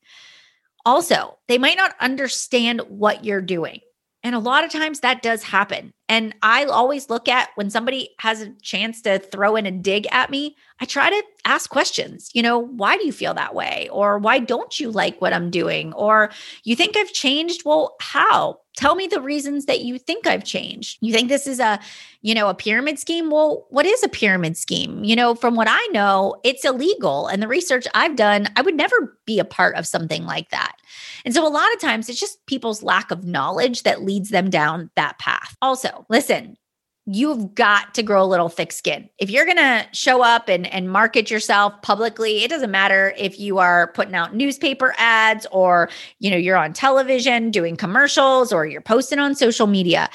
Also, 0.85 1.39
they 1.49 1.59
might 1.59 1.77
not 1.77 1.95
understand 2.01 2.81
what 2.89 3.25
you're 3.25 3.41
doing. 3.41 3.81
And 4.23 4.35
a 4.35 4.41
lot 4.41 4.65
of 4.65 4.71
times 4.71 5.01
that 5.01 5.23
does 5.23 5.43
happen. 5.43 5.93
And 6.13 6.35
I 6.43 6.67
always 6.67 7.09
look 7.09 7.27
at 7.27 7.49
when 7.55 7.71
somebody 7.71 8.11
has 8.19 8.43
a 8.43 8.51
chance 8.61 9.01
to 9.01 9.19
throw 9.19 9.57
in 9.57 9.65
a 9.65 9.71
dig 9.71 10.07
at 10.11 10.29
me, 10.29 10.57
I 10.79 10.85
try 10.85 11.09
to 11.09 11.23
ask 11.47 11.71
questions. 11.71 12.29
You 12.35 12.43
know, 12.43 12.59
why 12.59 12.99
do 12.99 13.07
you 13.07 13.13
feel 13.13 13.33
that 13.33 13.55
way? 13.55 13.89
Or 13.91 14.19
why 14.19 14.39
don't 14.39 14.79
you 14.79 14.91
like 14.91 15.23
what 15.23 15.33
I'm 15.33 15.51
doing? 15.51 15.95
Or 15.95 16.31
you 16.65 16.77
think 16.77 16.99
I've 16.99 17.15
changed? 17.15 17.63
Well, 17.65 17.97
how? 17.99 18.59
Tell 18.77 18.95
me 18.95 19.07
the 19.07 19.21
reasons 19.21 19.67
that 19.67 19.83
you 19.83 19.99
think 19.99 20.27
I've 20.27 20.45
changed. 20.45 20.99
You 21.01 21.13
think 21.13 21.29
this 21.29 21.47
is 21.47 21.61
a, 21.61 21.79
you 22.23 22.35
know, 22.35 22.49
a 22.49 22.55
pyramid 22.55 22.99
scheme? 22.99 23.31
Well, 23.31 23.67
what 23.71 23.87
is 23.87 24.03
a 24.03 24.09
pyramid 24.09 24.57
scheme? 24.57 25.05
You 25.05 25.15
know, 25.15 25.35
from 25.35 25.57
what 25.57 25.69
I 25.71 25.87
know, 25.93 26.37
it's 26.43 26.65
illegal. 26.65 27.27
And 27.27 27.43
the 27.43 27.49
research 27.49 27.87
I've 27.95 28.17
done, 28.17 28.49
I 28.57 28.63
would 28.63 28.75
never 28.75 29.19
be 29.27 29.39
a 29.39 29.45
part 29.45 29.77
of 29.77 29.87
something 29.87 30.25
like 30.25 30.51
that. 30.51 30.75
And 31.25 31.35
so 31.35 31.47
a 31.47 31.51
lot 31.51 31.73
of 31.75 31.81
times 31.81 32.09
it's 32.09 32.19
just 32.19 32.45
people's 32.47 32.83
lack 32.83 33.11
of 33.11 33.25
knowledge 33.25 33.83
that 33.83 34.03
leads 34.03 34.31
them 34.31 34.49
down 34.51 34.91
that 34.97 35.19
path. 35.19 35.55
Also, 35.61 36.02
listen, 36.09 36.57
you've 37.07 37.55
got 37.55 37.95
to 37.95 38.03
grow 38.03 38.23
a 38.23 38.27
little 38.27 38.49
thick 38.49 38.71
skin. 38.71 39.09
If 39.19 39.29
you're 39.29 39.45
going 39.45 39.57
to 39.57 39.87
show 39.93 40.23
up 40.23 40.49
and, 40.49 40.67
and 40.67 40.91
market 40.91 41.31
yourself 41.31 41.81
publicly, 41.83 42.45
it 42.45 42.49
doesn't 42.49 42.71
matter 42.71 43.13
if 43.19 43.41
you 43.41 43.59
are 43.59 43.89
putting 43.89 44.15
out 44.15 44.35
newspaper 44.35 44.95
ads 44.99 45.47
or, 45.51 45.89
you 46.21 46.31
know, 46.31 46.37
you're 46.37 46.57
on 46.57 46.73
television 46.73 47.51
doing 47.51 47.77
commercials 47.77 48.53
or 48.53 48.67
you're 48.67 48.81
posting 48.81 49.19
on 49.19 49.35
social 49.35 49.67
media. 49.67 50.09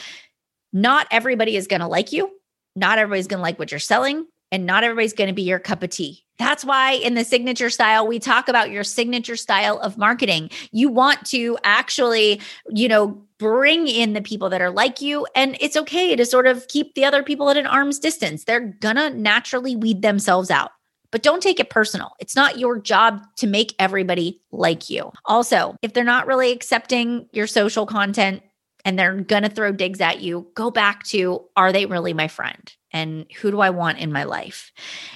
Not 0.72 1.08
everybody 1.12 1.58
is 1.58 1.68
going 1.68 1.82
to 1.82 1.88
like 1.88 2.12
you. 2.14 2.32
Not 2.76 3.00
everybody's 3.00 3.28
going 3.28 3.40
to 3.40 3.44
like 3.44 3.60
what 3.60 3.72
you're 3.72 3.80
selling 3.80 4.26
and 4.52 4.66
not 4.66 4.84
everybody's 4.84 5.14
going 5.14 5.28
to 5.28 5.34
be 5.34 5.42
your 5.42 5.60
cup 5.60 5.84
of 5.84 5.90
tea. 5.90 6.24
That's 6.40 6.64
why 6.64 6.94
in 6.94 7.16
the 7.16 7.26
signature 7.26 7.70
style, 7.70 8.08
we 8.08 8.20
talk 8.20 8.48
about 8.48 8.70
your 8.70 8.84
signature 8.84 9.36
style 9.36 9.80
of 9.80 9.98
marketing. 9.98 10.52
You 10.72 10.90
want 10.90 11.26
to 11.28 11.58
actually, 11.64 12.40
you 12.70 12.88
know, 12.88 13.22
bring 13.40 13.88
in 13.88 14.14
the 14.14 14.22
people 14.22 14.50
that 14.50 14.62
are 14.62 14.72
like 14.72 15.02
you. 15.02 15.28
And 15.36 15.58
it's 15.60 15.78
okay 15.78 16.16
to 16.16 16.26
sort 16.26 16.48
of 16.48 16.68
keep 16.68 16.96
the 16.96 17.06
other 17.06 17.24
people 17.24 17.50
at 17.50 17.58
an 17.58 17.68
arm's 17.68 18.00
distance. 18.00 18.44
They're 18.44 18.76
gonna 18.80 19.10
naturally 19.12 19.76
weed 19.76 20.02
themselves 20.02 20.50
out. 20.50 20.72
But 21.12 21.24
don't 21.24 21.42
take 21.42 21.60
it 21.60 21.70
personal. 21.70 22.12
It's 22.20 22.36
not 22.36 22.60
your 22.60 22.80
job 22.80 23.22
to 23.38 23.48
make 23.48 23.74
everybody 23.80 24.42
like 24.52 24.90
you. 24.90 25.12
Also, 25.26 25.76
if 25.82 25.94
they're 25.94 26.04
not 26.04 26.28
really 26.28 26.52
accepting 26.52 27.28
your 27.32 27.48
social 27.48 27.86
content 27.86 28.44
and 28.84 29.00
they're 29.00 29.22
going 29.22 29.44
to 29.44 29.50
throw 29.50 29.72
digs 29.72 30.02
at 30.02 30.22
you, 30.22 30.48
go 30.54 30.70
back 30.70 31.04
to 31.06 31.44
are 31.56 31.72
they 31.72 31.86
really 31.86 32.14
my 32.14 32.28
friend? 32.28 32.74
And 32.92 33.26
who 33.38 33.52
do 33.52 33.60
I 33.62 33.70
want 33.70 34.00
in 34.00 34.12
my 34.12 34.26
life? 34.26 34.72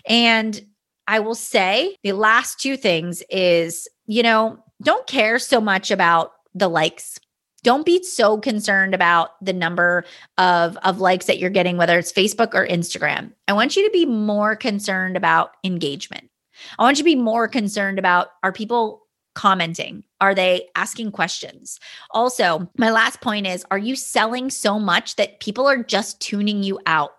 And 0.06 0.60
I 1.08 1.20
will 1.20 1.36
say 1.36 1.96
the 2.04 2.14
last 2.14 2.60
two 2.60 2.78
things 2.78 3.22
is, 3.30 3.88
you 4.06 4.24
know, 4.24 4.64
don't 4.82 5.08
care 5.08 5.40
so 5.40 5.60
much 5.60 5.92
about 5.92 6.32
the 6.54 6.70
likes 6.70 7.20
don't 7.64 7.86
be 7.86 8.04
so 8.04 8.38
concerned 8.38 8.94
about 8.94 9.44
the 9.44 9.54
number 9.54 10.06
of 10.38 10.78
of 10.78 11.00
likes 11.00 11.26
that 11.26 11.40
you're 11.40 11.50
getting 11.50 11.78
whether 11.78 11.98
it's 11.98 12.12
Facebook 12.12 12.54
or 12.54 12.68
Instagram. 12.68 13.32
I 13.48 13.54
want 13.54 13.76
you 13.76 13.86
to 13.86 13.92
be 13.92 14.06
more 14.06 14.56
concerned 14.56 15.18
about 15.18 15.52
engagement. 15.64 16.30
I 16.78 16.84
want 16.84 16.98
you 16.98 17.04
to 17.04 17.06
be 17.06 17.16
more 17.16 17.48
concerned 17.48 18.00
about 18.00 18.30
are 18.44 18.52
people 18.52 19.02
commenting? 19.34 20.04
Are 20.20 20.36
they 20.36 20.68
asking 20.76 21.12
questions? 21.12 21.80
Also, 22.12 22.70
my 22.78 22.92
last 22.92 23.22
point 23.22 23.48
is 23.48 23.66
are 23.72 23.78
you 23.78 23.96
selling 23.96 24.50
so 24.50 24.80
much 24.80 25.16
that 25.16 25.40
people 25.40 25.68
are 25.68 25.84
just 25.84 26.20
tuning 26.20 26.64
you 26.64 26.80
out? 26.86 27.12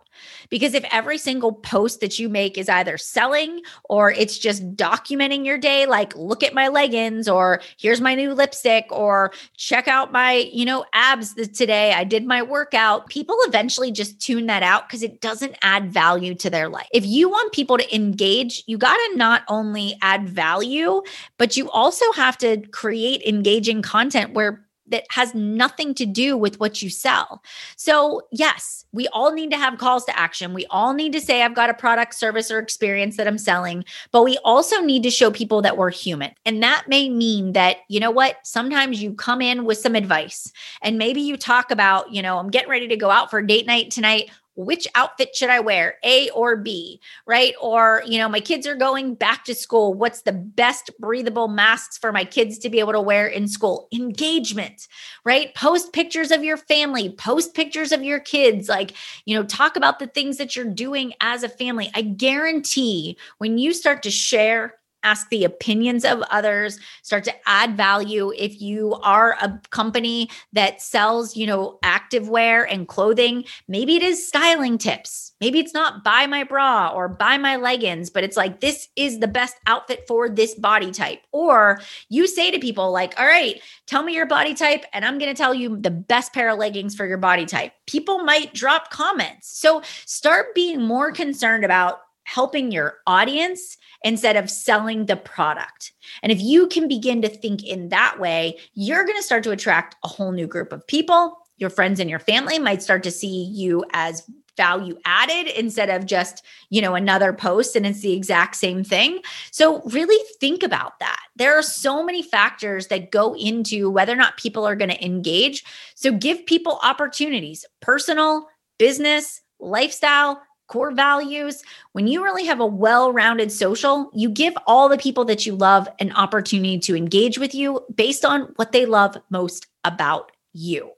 Because 0.48 0.74
if 0.74 0.84
every 0.90 1.18
single 1.18 1.52
post 1.52 2.00
that 2.00 2.18
you 2.18 2.28
make 2.28 2.58
is 2.58 2.68
either 2.68 2.98
selling 2.98 3.62
or 3.84 4.10
it's 4.10 4.38
just 4.38 4.76
documenting 4.76 5.44
your 5.44 5.58
day, 5.58 5.86
like 5.86 6.14
look 6.16 6.42
at 6.42 6.54
my 6.54 6.68
leggings 6.68 7.28
or 7.28 7.60
here's 7.78 8.00
my 8.00 8.14
new 8.14 8.32
lipstick 8.32 8.86
or 8.90 9.32
check 9.56 9.88
out 9.88 10.12
my, 10.12 10.50
you 10.52 10.64
know, 10.64 10.84
abs 10.92 11.34
today. 11.34 11.92
I 11.92 12.04
did 12.04 12.26
my 12.26 12.42
workout. 12.42 13.08
People 13.08 13.36
eventually 13.40 13.92
just 13.92 14.20
tune 14.20 14.46
that 14.46 14.62
out 14.62 14.88
because 14.88 15.02
it 15.02 15.20
doesn't 15.20 15.56
add 15.62 15.92
value 15.92 16.34
to 16.36 16.50
their 16.50 16.68
life. 16.68 16.88
If 16.92 17.06
you 17.06 17.28
want 17.28 17.52
people 17.52 17.78
to 17.78 17.94
engage, 17.94 18.62
you 18.66 18.78
got 18.78 18.96
to 18.96 19.16
not 19.16 19.42
only 19.48 19.96
add 20.02 20.28
value, 20.28 21.02
but 21.38 21.56
you 21.56 21.70
also 21.70 22.10
have 22.12 22.36
to 22.38 22.58
create 22.68 23.22
engaging 23.22 23.82
content 23.82 24.34
where 24.34 24.64
that 24.92 25.04
has 25.10 25.34
nothing 25.34 25.94
to 25.94 26.06
do 26.06 26.36
with 26.36 26.60
what 26.60 26.80
you 26.80 26.88
sell. 26.88 27.42
So, 27.76 28.22
yes, 28.30 28.84
we 28.92 29.08
all 29.08 29.32
need 29.32 29.50
to 29.50 29.56
have 29.56 29.78
calls 29.78 30.04
to 30.04 30.18
action. 30.18 30.54
We 30.54 30.66
all 30.66 30.92
need 30.94 31.12
to 31.14 31.20
say, 31.20 31.42
I've 31.42 31.54
got 31.54 31.70
a 31.70 31.74
product, 31.74 32.14
service, 32.14 32.50
or 32.50 32.58
experience 32.58 33.16
that 33.16 33.26
I'm 33.26 33.38
selling, 33.38 33.84
but 34.12 34.22
we 34.22 34.38
also 34.44 34.80
need 34.80 35.02
to 35.02 35.10
show 35.10 35.30
people 35.30 35.62
that 35.62 35.76
we're 35.76 35.90
human. 35.90 36.30
And 36.46 36.62
that 36.62 36.84
may 36.86 37.08
mean 37.08 37.52
that, 37.52 37.78
you 37.88 37.98
know 37.98 38.10
what, 38.10 38.36
sometimes 38.44 39.02
you 39.02 39.14
come 39.14 39.42
in 39.42 39.64
with 39.64 39.78
some 39.78 39.94
advice 39.94 40.52
and 40.82 40.98
maybe 40.98 41.20
you 41.20 41.36
talk 41.36 41.70
about, 41.70 42.12
you 42.12 42.22
know, 42.22 42.38
I'm 42.38 42.50
getting 42.50 42.70
ready 42.70 42.88
to 42.88 42.96
go 42.96 43.10
out 43.10 43.30
for 43.30 43.42
date 43.42 43.66
night 43.66 43.90
tonight 43.90 44.30
which 44.54 44.86
outfit 44.94 45.34
should 45.34 45.50
I 45.50 45.60
wear, 45.60 45.96
A 46.04 46.28
or 46.30 46.56
B, 46.56 47.00
right? 47.26 47.54
Or, 47.60 48.02
you 48.06 48.18
know, 48.18 48.28
my 48.28 48.40
kids 48.40 48.66
are 48.66 48.74
going 48.74 49.14
back 49.14 49.44
to 49.44 49.54
school. 49.54 49.94
What's 49.94 50.22
the 50.22 50.32
best 50.32 50.90
breathable 51.00 51.48
masks 51.48 51.96
for 51.96 52.12
my 52.12 52.24
kids 52.24 52.58
to 52.58 52.70
be 52.70 52.78
able 52.78 52.92
to 52.92 53.00
wear 53.00 53.26
in 53.26 53.48
school? 53.48 53.88
Engagement, 53.92 54.88
right? 55.24 55.54
Post 55.54 55.92
pictures 55.92 56.30
of 56.30 56.44
your 56.44 56.56
family, 56.56 57.10
post 57.10 57.54
pictures 57.54 57.92
of 57.92 58.02
your 58.02 58.20
kids, 58.20 58.68
like, 58.68 58.92
you 59.24 59.36
know, 59.36 59.44
talk 59.44 59.76
about 59.76 59.98
the 59.98 60.06
things 60.06 60.36
that 60.36 60.54
you're 60.54 60.64
doing 60.64 61.12
as 61.20 61.42
a 61.42 61.48
family. 61.48 61.90
I 61.94 62.02
guarantee 62.02 63.16
when 63.38 63.58
you 63.58 63.72
start 63.72 64.02
to 64.02 64.10
share 64.10 64.74
ask 65.02 65.28
the 65.28 65.44
opinions 65.44 66.04
of 66.04 66.22
others 66.30 66.78
start 67.02 67.24
to 67.24 67.34
add 67.46 67.76
value. 67.76 68.32
If 68.36 68.60
you 68.60 68.94
are 69.02 69.36
a 69.40 69.60
company 69.70 70.30
that 70.52 70.80
sells 70.80 71.36
you 71.36 71.46
know 71.46 71.78
activewear 71.84 72.66
and 72.70 72.88
clothing 72.88 73.44
maybe 73.68 73.96
it 73.96 74.02
is 74.02 74.26
styling 74.26 74.78
tips. 74.78 75.32
Maybe 75.40 75.58
it's 75.58 75.74
not 75.74 76.04
buy 76.04 76.26
my 76.26 76.44
bra 76.44 76.92
or 76.94 77.08
buy 77.08 77.38
my 77.38 77.56
leggings 77.56 78.10
but 78.10 78.24
it's 78.24 78.36
like 78.36 78.60
this 78.60 78.88
is 78.96 79.18
the 79.18 79.28
best 79.28 79.56
outfit 79.66 80.04
for 80.06 80.28
this 80.28 80.54
body 80.54 80.90
type. 80.90 81.20
Or 81.32 81.80
you 82.08 82.26
say 82.26 82.50
to 82.50 82.58
people 82.58 82.92
like 82.92 83.18
all 83.18 83.26
right 83.26 83.60
tell 83.86 84.02
me 84.02 84.14
your 84.14 84.26
body 84.26 84.54
type 84.54 84.84
and 84.92 85.04
i'm 85.04 85.18
going 85.18 85.32
to 85.32 85.36
tell 85.36 85.54
you 85.54 85.76
the 85.76 85.90
best 85.90 86.32
pair 86.32 86.50
of 86.50 86.58
leggings 86.58 86.94
for 86.94 87.06
your 87.06 87.18
body 87.18 87.46
type. 87.46 87.72
People 87.86 88.24
might 88.24 88.54
drop 88.54 88.90
comments. 88.90 89.48
So 89.58 89.82
start 90.06 90.54
being 90.54 90.82
more 90.82 91.12
concerned 91.12 91.64
about 91.64 92.00
helping 92.24 92.70
your 92.70 92.98
audience 93.06 93.76
instead 94.04 94.36
of 94.36 94.50
selling 94.50 95.06
the 95.06 95.16
product. 95.16 95.92
And 96.22 96.32
if 96.32 96.40
you 96.40 96.66
can 96.66 96.88
begin 96.88 97.22
to 97.22 97.28
think 97.28 97.64
in 97.64 97.88
that 97.90 98.18
way, 98.18 98.58
you're 98.74 99.04
going 99.04 99.16
to 99.16 99.22
start 99.22 99.44
to 99.44 99.50
attract 99.50 99.96
a 100.04 100.08
whole 100.08 100.32
new 100.32 100.46
group 100.46 100.72
of 100.72 100.86
people. 100.86 101.38
Your 101.58 101.70
friends 101.70 102.00
and 102.00 102.10
your 102.10 102.18
family 102.18 102.58
might 102.58 102.82
start 102.82 103.02
to 103.04 103.10
see 103.10 103.44
you 103.44 103.84
as 103.92 104.28
value 104.56 104.98
added 105.04 105.46
instead 105.58 105.88
of 105.88 106.06
just, 106.06 106.44
you 106.70 106.82
know, 106.82 106.94
another 106.94 107.32
post 107.32 107.74
and 107.74 107.86
it's 107.86 108.00
the 108.00 108.12
exact 108.12 108.56
same 108.56 108.84
thing. 108.84 109.20
So 109.50 109.80
really 109.86 110.22
think 110.40 110.62
about 110.62 110.98
that. 110.98 111.20
There 111.36 111.56
are 111.56 111.62
so 111.62 112.04
many 112.04 112.22
factors 112.22 112.88
that 112.88 113.10
go 113.10 113.34
into 113.34 113.90
whether 113.90 114.12
or 114.12 114.16
not 114.16 114.36
people 114.36 114.66
are 114.66 114.76
going 114.76 114.90
to 114.90 115.04
engage. 115.04 115.64
So 115.94 116.12
give 116.12 116.44
people 116.44 116.80
opportunities, 116.82 117.64
personal, 117.80 118.46
business, 118.78 119.40
lifestyle, 119.58 120.42
core 120.72 120.90
values, 120.90 121.62
when 121.92 122.06
you 122.06 122.24
really 122.24 122.46
have 122.46 122.58
a 122.58 122.66
well 122.66 123.12
rounded 123.12 123.52
social, 123.52 124.10
you 124.14 124.30
give 124.30 124.54
all 124.66 124.88
the 124.88 124.96
people 124.96 125.26
that 125.26 125.44
you 125.44 125.54
love 125.54 125.86
an 125.98 126.10
opportunity 126.12 126.78
to 126.78 126.96
engage 126.96 127.38
with 127.38 127.54
you 127.54 127.84
based 127.94 128.24
on 128.24 128.52
what 128.56 128.72
they 128.72 128.86
love 128.86 129.18
most 129.28 129.66
about 129.84 130.32
you. 130.54 130.90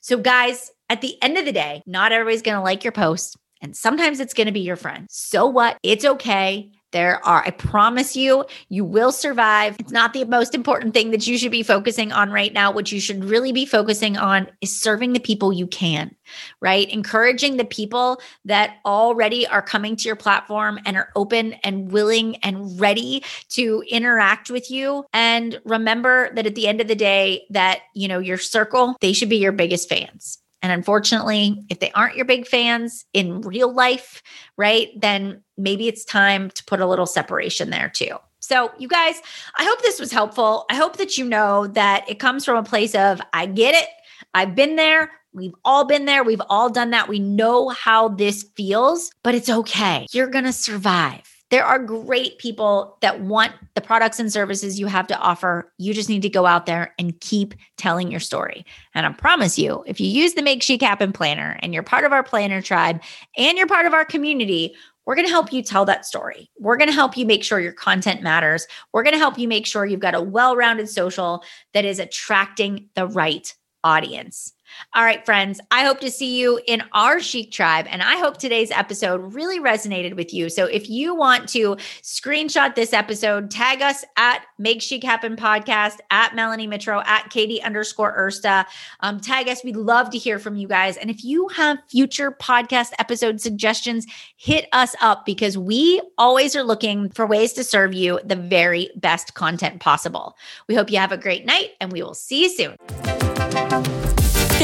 So, 0.00 0.18
guys, 0.18 0.70
at 0.88 1.00
the 1.00 1.20
end 1.20 1.36
of 1.36 1.44
the 1.44 1.52
day, 1.52 1.82
not 1.84 2.12
everybody's 2.12 2.42
going 2.42 2.56
to 2.56 2.62
like 2.62 2.84
your 2.84 2.92
post. 2.92 3.36
And 3.60 3.76
sometimes 3.76 4.20
it's 4.20 4.34
going 4.34 4.46
to 4.46 4.52
be 4.52 4.60
your 4.60 4.76
friend. 4.76 5.06
So 5.10 5.46
what? 5.46 5.78
It's 5.82 6.04
okay. 6.04 6.70
There 6.92 7.24
are, 7.26 7.42
I 7.44 7.50
promise 7.50 8.14
you, 8.14 8.44
you 8.68 8.84
will 8.84 9.12
survive. 9.12 9.76
It's 9.78 9.92
not 9.92 10.12
the 10.12 10.24
most 10.24 10.54
important 10.54 10.94
thing 10.94 11.10
that 11.10 11.26
you 11.26 11.38
should 11.38 11.50
be 11.50 11.62
focusing 11.62 12.12
on 12.12 12.30
right 12.30 12.52
now. 12.52 12.70
What 12.70 12.92
you 12.92 13.00
should 13.00 13.24
really 13.24 13.50
be 13.52 13.64
focusing 13.64 14.16
on 14.18 14.46
is 14.60 14.78
serving 14.78 15.14
the 15.14 15.20
people 15.20 15.52
you 15.52 15.66
can, 15.66 16.14
right? 16.60 16.88
Encouraging 16.90 17.56
the 17.56 17.64
people 17.64 18.20
that 18.44 18.76
already 18.84 19.46
are 19.46 19.62
coming 19.62 19.96
to 19.96 20.08
your 20.08 20.16
platform 20.16 20.78
and 20.84 20.96
are 20.96 21.08
open 21.16 21.54
and 21.64 21.90
willing 21.90 22.36
and 22.36 22.78
ready 22.78 23.24
to 23.50 23.82
interact 23.88 24.50
with 24.50 24.70
you. 24.70 25.04
And 25.14 25.60
remember 25.64 26.32
that 26.34 26.46
at 26.46 26.54
the 26.54 26.68
end 26.68 26.82
of 26.82 26.88
the 26.88 26.94
day, 26.94 27.46
that, 27.50 27.80
you 27.94 28.06
know, 28.06 28.18
your 28.18 28.38
circle, 28.38 28.96
they 29.00 29.14
should 29.14 29.30
be 29.30 29.38
your 29.38 29.52
biggest 29.52 29.88
fans. 29.88 30.41
And 30.62 30.70
unfortunately, 30.72 31.64
if 31.68 31.80
they 31.80 31.90
aren't 31.92 32.16
your 32.16 32.24
big 32.24 32.46
fans 32.46 33.04
in 33.12 33.40
real 33.40 33.72
life, 33.72 34.22
right, 34.56 34.88
then 34.96 35.42
maybe 35.58 35.88
it's 35.88 36.04
time 36.04 36.50
to 36.50 36.64
put 36.64 36.80
a 36.80 36.86
little 36.86 37.06
separation 37.06 37.70
there 37.70 37.88
too. 37.88 38.16
So, 38.38 38.72
you 38.78 38.88
guys, 38.88 39.20
I 39.56 39.64
hope 39.64 39.82
this 39.82 40.00
was 40.00 40.12
helpful. 40.12 40.64
I 40.70 40.74
hope 40.74 40.96
that 40.96 41.16
you 41.16 41.24
know 41.24 41.66
that 41.68 42.08
it 42.08 42.18
comes 42.18 42.44
from 42.44 42.56
a 42.56 42.62
place 42.62 42.94
of, 42.94 43.20
I 43.32 43.46
get 43.46 43.74
it. 43.74 43.88
I've 44.34 44.54
been 44.54 44.76
there. 44.76 45.10
We've 45.32 45.54
all 45.64 45.84
been 45.84 46.04
there. 46.04 46.24
We've 46.24 46.42
all 46.48 46.68
done 46.68 46.90
that. 46.90 47.08
We 47.08 47.18
know 47.18 47.68
how 47.70 48.08
this 48.08 48.44
feels, 48.56 49.12
but 49.22 49.34
it's 49.34 49.48
okay. 49.48 50.06
You're 50.12 50.26
going 50.26 50.44
to 50.44 50.52
survive. 50.52 51.31
There 51.52 51.66
are 51.66 51.78
great 51.78 52.38
people 52.38 52.96
that 53.02 53.20
want 53.20 53.52
the 53.74 53.82
products 53.82 54.18
and 54.18 54.32
services 54.32 54.80
you 54.80 54.86
have 54.86 55.06
to 55.08 55.18
offer. 55.18 55.70
You 55.76 55.92
just 55.92 56.08
need 56.08 56.22
to 56.22 56.30
go 56.30 56.46
out 56.46 56.64
there 56.64 56.94
and 56.98 57.20
keep 57.20 57.52
telling 57.76 58.10
your 58.10 58.20
story. 58.20 58.64
And 58.94 59.04
I 59.04 59.12
promise 59.12 59.58
you, 59.58 59.84
if 59.86 60.00
you 60.00 60.06
use 60.06 60.32
the 60.32 60.40
Make 60.40 60.62
Chic 60.62 60.80
Happen 60.80 61.12
planner 61.12 61.58
and 61.60 61.74
you're 61.74 61.82
part 61.82 62.04
of 62.04 62.12
our 62.12 62.22
planner 62.22 62.62
tribe 62.62 63.02
and 63.36 63.58
you're 63.58 63.66
part 63.66 63.84
of 63.84 63.92
our 63.92 64.06
community, 64.06 64.74
we're 65.04 65.14
going 65.14 65.26
to 65.26 65.30
help 65.30 65.52
you 65.52 65.62
tell 65.62 65.84
that 65.84 66.06
story. 66.06 66.50
We're 66.58 66.78
going 66.78 66.88
to 66.88 66.94
help 66.94 67.18
you 67.18 67.26
make 67.26 67.44
sure 67.44 67.60
your 67.60 67.72
content 67.72 68.22
matters. 68.22 68.66
We're 68.94 69.02
going 69.02 69.12
to 69.12 69.18
help 69.18 69.36
you 69.36 69.46
make 69.46 69.66
sure 69.66 69.84
you've 69.84 70.00
got 70.00 70.14
a 70.14 70.22
well 70.22 70.56
rounded 70.56 70.88
social 70.88 71.44
that 71.74 71.84
is 71.84 71.98
attracting 71.98 72.88
the 72.94 73.06
right 73.06 73.54
audience. 73.84 74.54
All 74.94 75.04
right, 75.04 75.24
friends, 75.24 75.60
I 75.70 75.84
hope 75.84 76.00
to 76.00 76.10
see 76.10 76.38
you 76.38 76.60
in 76.66 76.82
our 76.92 77.20
Chic 77.20 77.50
Tribe. 77.50 77.86
And 77.88 78.02
I 78.02 78.16
hope 78.16 78.36
today's 78.36 78.70
episode 78.70 79.34
really 79.34 79.60
resonated 79.60 80.16
with 80.16 80.32
you. 80.32 80.48
So 80.48 80.66
if 80.66 80.88
you 80.88 81.14
want 81.14 81.48
to 81.50 81.76
screenshot 82.02 82.74
this 82.74 82.92
episode, 82.92 83.50
tag 83.50 83.82
us 83.82 84.04
at 84.16 84.44
Make 84.58 84.82
Chic 84.82 85.02
Happen 85.02 85.36
Podcast, 85.36 85.98
at 86.10 86.34
Melanie 86.34 86.68
Mitro, 86.68 87.04
at 87.06 87.30
Katie 87.30 87.62
underscore 87.62 88.16
Ursta. 88.16 88.64
Um, 89.00 89.20
tag 89.20 89.48
us. 89.48 89.64
We'd 89.64 89.76
love 89.76 90.10
to 90.10 90.18
hear 90.18 90.38
from 90.38 90.56
you 90.56 90.68
guys. 90.68 90.96
And 90.96 91.10
if 91.10 91.24
you 91.24 91.48
have 91.48 91.78
future 91.88 92.32
podcast 92.32 92.92
episode 92.98 93.40
suggestions, 93.40 94.06
hit 94.36 94.68
us 94.72 94.94
up 95.00 95.24
because 95.24 95.56
we 95.56 96.00
always 96.18 96.54
are 96.56 96.62
looking 96.62 97.10
for 97.10 97.26
ways 97.26 97.52
to 97.54 97.64
serve 97.64 97.94
you 97.94 98.20
the 98.24 98.36
very 98.36 98.90
best 98.96 99.34
content 99.34 99.80
possible. 99.80 100.36
We 100.68 100.74
hope 100.74 100.90
you 100.90 100.98
have 100.98 101.12
a 101.12 101.18
great 101.18 101.46
night 101.46 101.70
and 101.80 101.92
we 101.92 102.02
will 102.02 102.14
see 102.14 102.44
you 102.44 102.48
soon. 102.48 103.11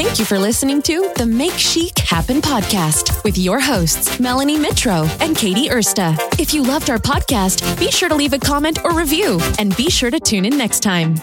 Thank 0.01 0.17
you 0.17 0.23
for 0.23 0.39
listening 0.39 0.81
to 0.83 1.11
the 1.17 1.25
Make 1.25 1.51
Chic 1.51 1.99
Happen 1.99 2.41
podcast 2.41 3.21
with 3.25 3.37
your 3.37 3.59
hosts, 3.59 4.17
Melanie 4.17 4.55
Mitro 4.55 5.09
and 5.19 5.35
Katie 5.35 5.67
Ursta. 5.67 6.17
If 6.39 6.53
you 6.53 6.63
loved 6.63 6.89
our 6.89 6.99
podcast, 6.99 7.77
be 7.77 7.91
sure 7.91 8.07
to 8.07 8.15
leave 8.15 8.31
a 8.31 8.39
comment 8.39 8.79
or 8.85 8.93
review 8.93 9.41
and 9.59 9.75
be 9.75 9.89
sure 9.89 10.09
to 10.09 10.17
tune 10.17 10.45
in 10.45 10.57
next 10.57 10.79
time. 10.79 11.15